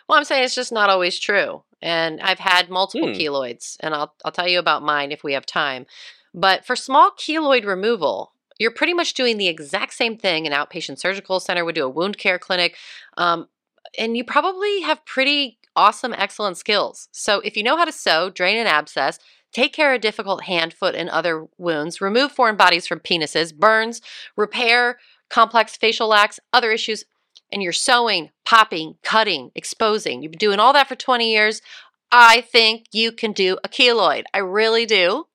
[0.08, 1.64] Well, I'm saying it's just not always true.
[1.82, 3.14] And I've had multiple Hmm.
[3.14, 5.86] keloids, and I'll, I'll tell you about mine if we have time.
[6.34, 11.00] But for small keloid removal, you're pretty much doing the exact same thing an outpatient
[11.00, 12.76] surgical center would do, a wound care clinic.
[13.18, 13.48] Um,
[13.98, 17.08] and you probably have pretty awesome, excellent skills.
[17.12, 19.18] So if you know how to sew, drain an abscess,
[19.52, 24.02] take care of difficult hand, foot, and other wounds, remove foreign bodies from penises, burns,
[24.36, 25.00] repair
[25.30, 27.06] complex facial lacks, other issues,
[27.52, 31.62] and you're sewing, popping, cutting, exposing, you've been doing all that for 20 years,
[32.12, 34.24] I think you can do a keloid.
[34.34, 35.26] I really do.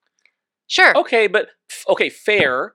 [0.67, 0.97] Sure.
[0.97, 1.49] Okay, but
[1.89, 2.75] okay, fair.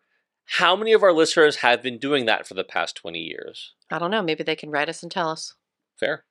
[0.58, 3.74] How many of our listeners have been doing that for the past 20 years?
[3.92, 4.24] I don't know.
[4.24, 5.54] Maybe they can write us and tell us.
[6.00, 6.26] Fair.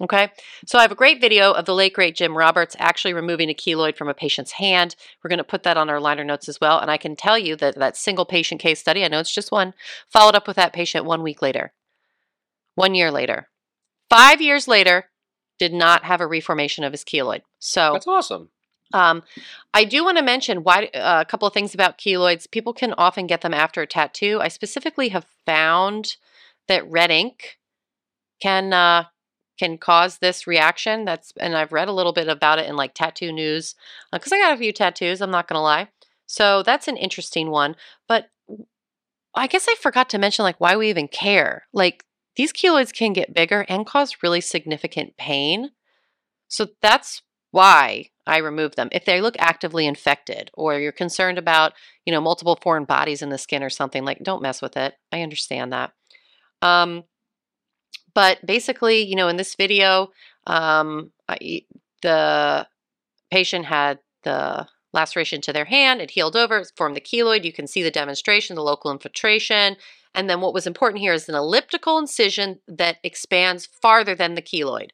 [0.00, 0.30] Okay.
[0.66, 3.54] So I have a great video of the late great Jim Roberts actually removing a
[3.54, 4.96] keloid from a patient's hand.
[5.22, 6.78] We're going to put that on our liner notes as well.
[6.78, 9.52] And I can tell you that that single patient case study, I know it's just
[9.52, 9.74] one,
[10.08, 11.72] followed up with that patient one week later,
[12.76, 13.48] one year later,
[14.08, 15.10] five years later,
[15.58, 17.42] did not have a reformation of his keloid.
[17.58, 18.48] So That's awesome.
[18.92, 19.22] Um,
[19.72, 22.50] I do want to mention why uh, a couple of things about keloids.
[22.50, 24.40] People can often get them after a tattoo.
[24.40, 26.16] I specifically have found
[26.68, 27.58] that red ink
[28.40, 29.04] can uh,
[29.58, 31.04] can cause this reaction.
[31.04, 33.74] That's and I've read a little bit about it in like tattoo news
[34.12, 35.20] because I got a few tattoos.
[35.20, 35.88] I'm not gonna lie.
[36.26, 37.76] So that's an interesting one.
[38.08, 38.30] But
[39.34, 41.66] I guess I forgot to mention like why we even care.
[41.72, 42.04] Like
[42.36, 45.70] these keloids can get bigger and cause really significant pain.
[46.48, 48.88] So that's why I remove them.
[48.92, 51.72] If they look actively infected or you're concerned about,
[52.06, 54.94] you know, multiple foreign bodies in the skin or something, like don't mess with it.
[55.12, 55.92] I understand that.
[56.62, 57.04] Um,
[58.14, 60.10] but basically, you know, in this video,
[60.46, 61.62] um, I,
[62.02, 62.66] the
[63.30, 66.00] patient had the laceration to their hand.
[66.00, 67.44] It healed over, it formed the keloid.
[67.44, 69.76] You can see the demonstration, the local infiltration.
[70.14, 74.42] And then what was important here is an elliptical incision that expands farther than the
[74.42, 74.90] keloid.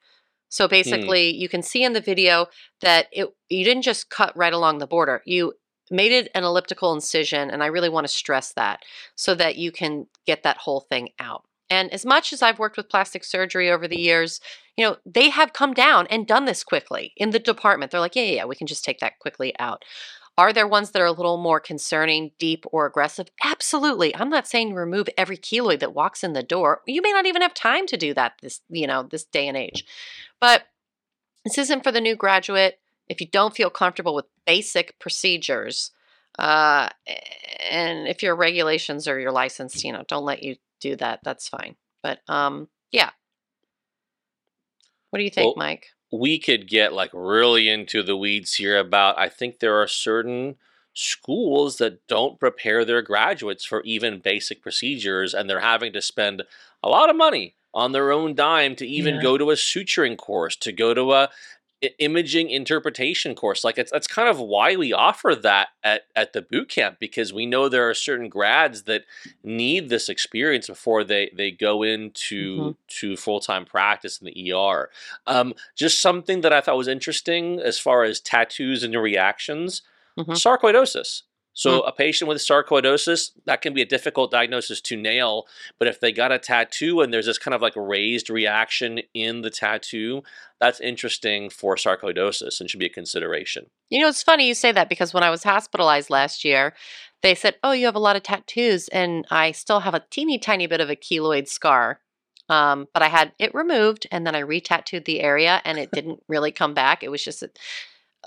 [0.48, 0.70] So hmm.
[0.70, 2.46] basically, you can see in the video
[2.80, 5.22] that it you didn't just cut right along the border.
[5.24, 5.54] You
[5.90, 8.82] made it an elliptical incision, and I really want to stress that
[9.14, 11.44] so that you can get that whole thing out.
[11.68, 14.40] And as much as I've worked with plastic surgery over the years,
[14.76, 17.90] you know, they have come down and done this quickly in the department.
[17.90, 19.84] They're like, yeah, yeah, yeah, we can just take that quickly out.
[20.38, 23.28] Are there ones that are a little more concerning, deep, or aggressive?
[23.42, 24.14] Absolutely.
[24.14, 26.82] I'm not saying remove every keloid that walks in the door.
[26.86, 29.56] You may not even have time to do that this, you know, this day and
[29.56, 29.86] age.
[30.38, 30.64] But
[31.44, 32.78] this isn't for the new graduate.
[33.08, 35.92] If you don't feel comfortable with basic procedures,
[36.38, 36.90] uh,
[37.70, 41.48] and if your regulations or your license, you know, don't let you do that, that's
[41.48, 41.76] fine.
[42.02, 43.10] But um, yeah.
[45.10, 45.86] What do you think, well, Mike?
[46.12, 49.18] We could get like really into the weeds here about.
[49.18, 50.56] I think there are certain
[50.94, 56.42] schools that don't prepare their graduates for even basic procedures, and they're having to spend
[56.82, 59.22] a lot of money on their own dime to even yeah.
[59.22, 61.28] go to a suturing course, to go to a
[61.98, 63.62] imaging interpretation course.
[63.64, 67.32] Like it's that's kind of why we offer that at, at the boot camp because
[67.32, 69.04] we know there are certain grads that
[69.44, 72.70] need this experience before they they go into mm-hmm.
[72.88, 74.90] to full time practice in the ER.
[75.26, 79.82] Um, just something that I thought was interesting as far as tattoos and reactions.
[80.18, 80.32] Mm-hmm.
[80.32, 81.22] Sarcoidosis.
[81.56, 81.88] So mm.
[81.88, 85.46] a patient with sarcoidosis, that can be a difficult diagnosis to nail,
[85.78, 89.40] but if they got a tattoo and there's this kind of like raised reaction in
[89.40, 90.22] the tattoo,
[90.60, 93.70] that's interesting for sarcoidosis and should be a consideration.
[93.88, 96.74] You know, it's funny you say that because when I was hospitalized last year,
[97.22, 100.38] they said, "Oh, you have a lot of tattoos," and I still have a teeny
[100.38, 102.00] tiny bit of a keloid scar.
[102.50, 106.22] Um, but I had it removed, and then I re-tattooed the area, and it didn't
[106.28, 107.02] really come back.
[107.02, 107.50] It was just, a,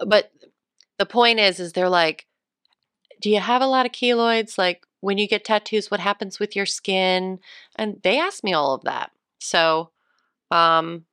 [0.05, 0.31] but
[0.97, 2.25] the point is, is they're like,
[3.19, 4.57] do you have a lot of keloids?
[4.57, 7.39] Like when you get tattoos, what happens with your skin?
[7.75, 9.11] And they asked me all of that.
[9.39, 9.91] So,
[10.51, 11.05] um,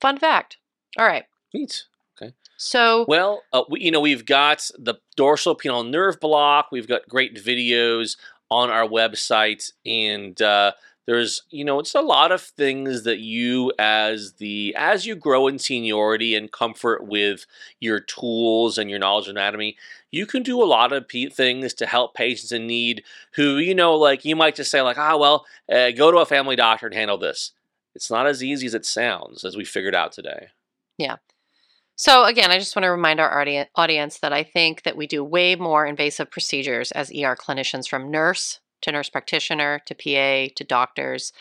[0.00, 0.58] fun fact.
[0.98, 1.24] All right.
[1.54, 1.84] Neat.
[2.20, 2.34] Okay.
[2.56, 6.68] So, well, uh, we, you know, we've got the dorsal penile nerve block.
[6.72, 8.16] We've got great videos
[8.50, 10.72] on our website, and uh,
[11.08, 15.48] there's you know it's a lot of things that you as the as you grow
[15.48, 17.46] in seniority and comfort with
[17.80, 19.74] your tools and your knowledge of anatomy
[20.10, 23.02] you can do a lot of things to help patients in need
[23.34, 26.26] who you know like you might just say like ah well uh, go to a
[26.26, 27.52] family doctor and handle this.
[27.94, 30.48] It's not as easy as it sounds as we figured out today.
[30.98, 31.16] Yeah.
[31.96, 35.24] So again, I just want to remind our audience that I think that we do
[35.24, 40.64] way more invasive procedures as ER clinicians from nurse to nurse practitioner to PA to
[40.64, 41.32] doctors.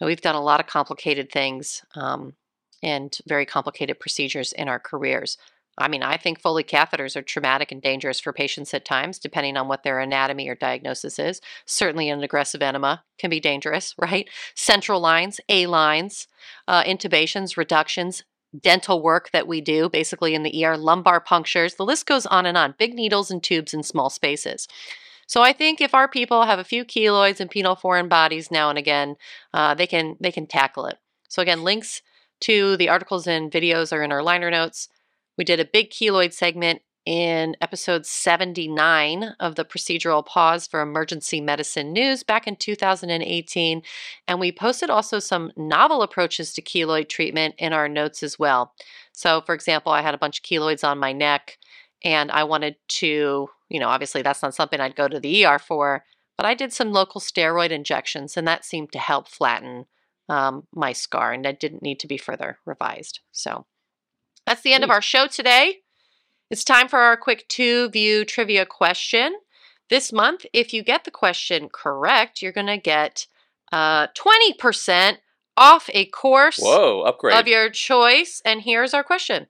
[0.00, 2.34] We've done a lot of complicated things um,
[2.82, 5.38] and very complicated procedures in our careers.
[5.78, 9.56] I mean, I think Foley catheters are traumatic and dangerous for patients at times, depending
[9.58, 11.40] on what their anatomy or diagnosis is.
[11.66, 14.28] Certainly, an aggressive enema can be dangerous, right?
[14.54, 16.28] Central lines, A lines,
[16.66, 18.24] uh, intubations, reductions,
[18.58, 21.74] dental work that we do, basically in the ER, lumbar punctures.
[21.74, 22.74] The list goes on and on.
[22.78, 24.66] Big needles and tubes in small spaces.
[25.26, 28.70] So I think if our people have a few keloids and penile foreign bodies now
[28.70, 29.16] and again,
[29.52, 30.98] uh, they can they can tackle it.
[31.28, 32.02] So again, links
[32.40, 34.88] to the articles and videos are in our liner notes.
[35.36, 41.40] We did a big keloid segment in episode 79 of the procedural pause for emergency
[41.40, 43.82] medicine news back in 2018
[44.26, 48.74] and we posted also some novel approaches to keloid treatment in our notes as well
[49.12, 51.58] so for example i had a bunch of keloids on my neck
[52.04, 55.58] and i wanted to you know, obviously that's not something I'd go to the ER
[55.58, 56.04] for,
[56.36, 59.86] but I did some local steroid injections and that seemed to help flatten
[60.28, 63.20] um, my scar and that didn't need to be further revised.
[63.32, 63.66] So
[64.46, 65.78] that's the end of our show today.
[66.50, 69.36] It's time for our quick two view trivia question.
[69.88, 73.26] This month, if you get the question correct, you're going to get
[73.72, 75.18] uh, 20%
[75.56, 77.36] off a course Whoa, upgrade.
[77.36, 78.42] of your choice.
[78.44, 79.46] And here's our question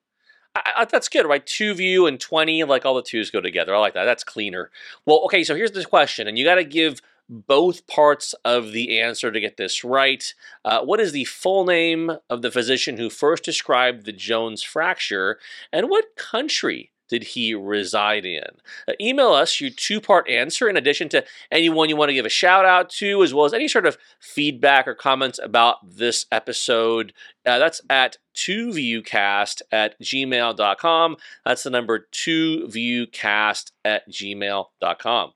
[0.57, 1.45] I, I, that's good, right?
[1.45, 3.75] Two view and 20, like all the twos go together.
[3.75, 4.05] I like that.
[4.05, 4.71] That's cleaner.
[5.05, 9.01] Well, okay, so here's the question, and you got to give both parts of the
[9.01, 10.33] answer to get this right.
[10.65, 15.39] Uh, what is the full name of the physician who first described the Jones fracture,
[15.73, 18.45] and what country did he reside in?
[18.89, 22.27] Uh, email us your two part answer in addition to anyone you want to give
[22.27, 26.27] a shout out to, as well as any sort of feedback or comments about this
[26.33, 27.13] episode.
[27.45, 31.17] Uh, that's at 2viewcast at gmail.com.
[31.45, 35.33] That's the number 2viewcast at gmail.com.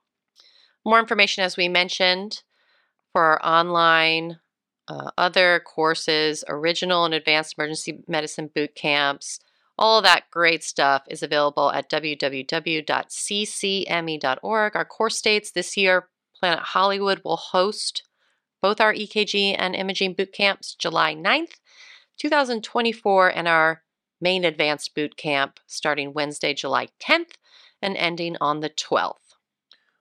[0.84, 2.42] More information, as we mentioned,
[3.12, 4.38] for our online
[4.88, 9.38] uh, other courses, original and advanced emergency medicine boot camps
[9.80, 12.36] all that great stuff is available at www.ccme.org.
[14.76, 18.06] Our course dates this year, Planet Hollywood will host
[18.60, 21.54] both our EKG and imaging boot camps July 9th,
[22.18, 23.82] 2024, and our
[24.20, 27.32] main advanced boot camp starting Wednesday, July 10th
[27.80, 29.29] and ending on the 12th.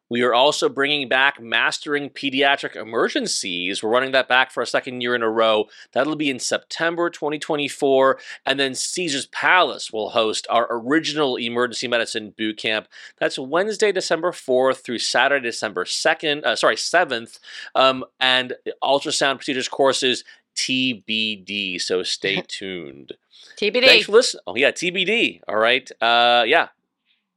[0.09, 3.83] We are also bringing back Mastering Pediatric Emergencies.
[3.83, 5.65] We're running that back for a second year in a row.
[5.93, 8.19] That'll be in September 2024.
[8.45, 12.87] And then Caesars Palace will host our original emergency medicine boot camp.
[13.19, 17.39] That's Wednesday, December 4th through Saturday, December 2nd, uh, sorry, 7th.
[17.75, 20.23] Um, and ultrasound procedures courses
[20.55, 21.79] TBD.
[21.79, 23.13] So stay tuned.
[23.57, 23.85] TBD.
[23.85, 24.43] Thanks for listening.
[24.47, 25.41] Oh, yeah, TBD.
[25.47, 25.89] All right.
[26.01, 26.69] Uh, yeah.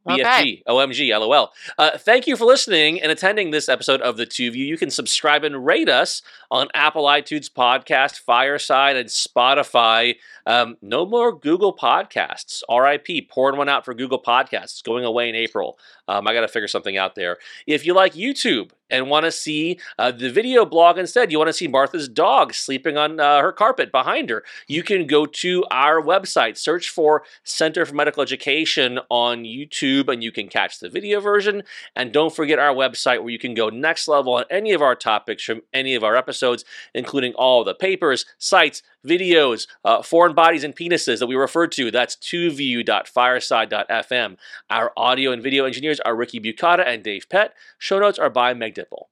[0.08, 0.62] Okay.
[0.66, 1.52] BFG, OMG, LOL.
[1.78, 4.64] Uh, thank you for listening and attending this episode of The 2 View.
[4.64, 10.16] You can subscribe and rate us on Apple iTunes Podcast, Fireside, and Spotify.
[10.46, 12.62] Um, no more Google Podcasts.
[12.68, 14.82] RIP, pouring one out for Google Podcasts.
[14.82, 15.78] Going away in April.
[16.08, 17.38] Um, I got to figure something out there.
[17.66, 21.48] If you like YouTube and want to see uh, the video blog instead, you want
[21.48, 25.64] to see Martha's dog sleeping on uh, her carpet behind her, you can go to
[25.70, 30.90] our website, search for Center for Medical Education on YouTube, and you can catch the
[30.90, 31.62] video version.
[31.96, 34.94] And don't forget our website where you can go next level on any of our
[34.94, 36.64] topics from any of our episodes,
[36.94, 41.90] including all the papers, sites, videos, uh, foreign bodies and penises that we refer to.
[41.90, 44.36] That's 2view.fireside.fm.
[44.70, 47.52] Our audio and video engineers are Ricky Bucata and Dave Pett.
[47.78, 49.08] Show notes are by Meg Dipple.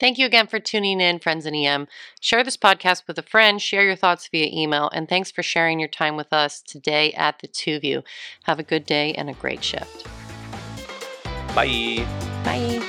[0.00, 1.86] Thank you again for tuning in, friends in EM.
[2.20, 5.78] Share this podcast with a friend, share your thoughts via email, and thanks for sharing
[5.78, 8.02] your time with us today at the 2 View.
[8.44, 10.06] Have a good day and a great shift.
[11.54, 12.06] Bye.
[12.44, 12.79] Bye.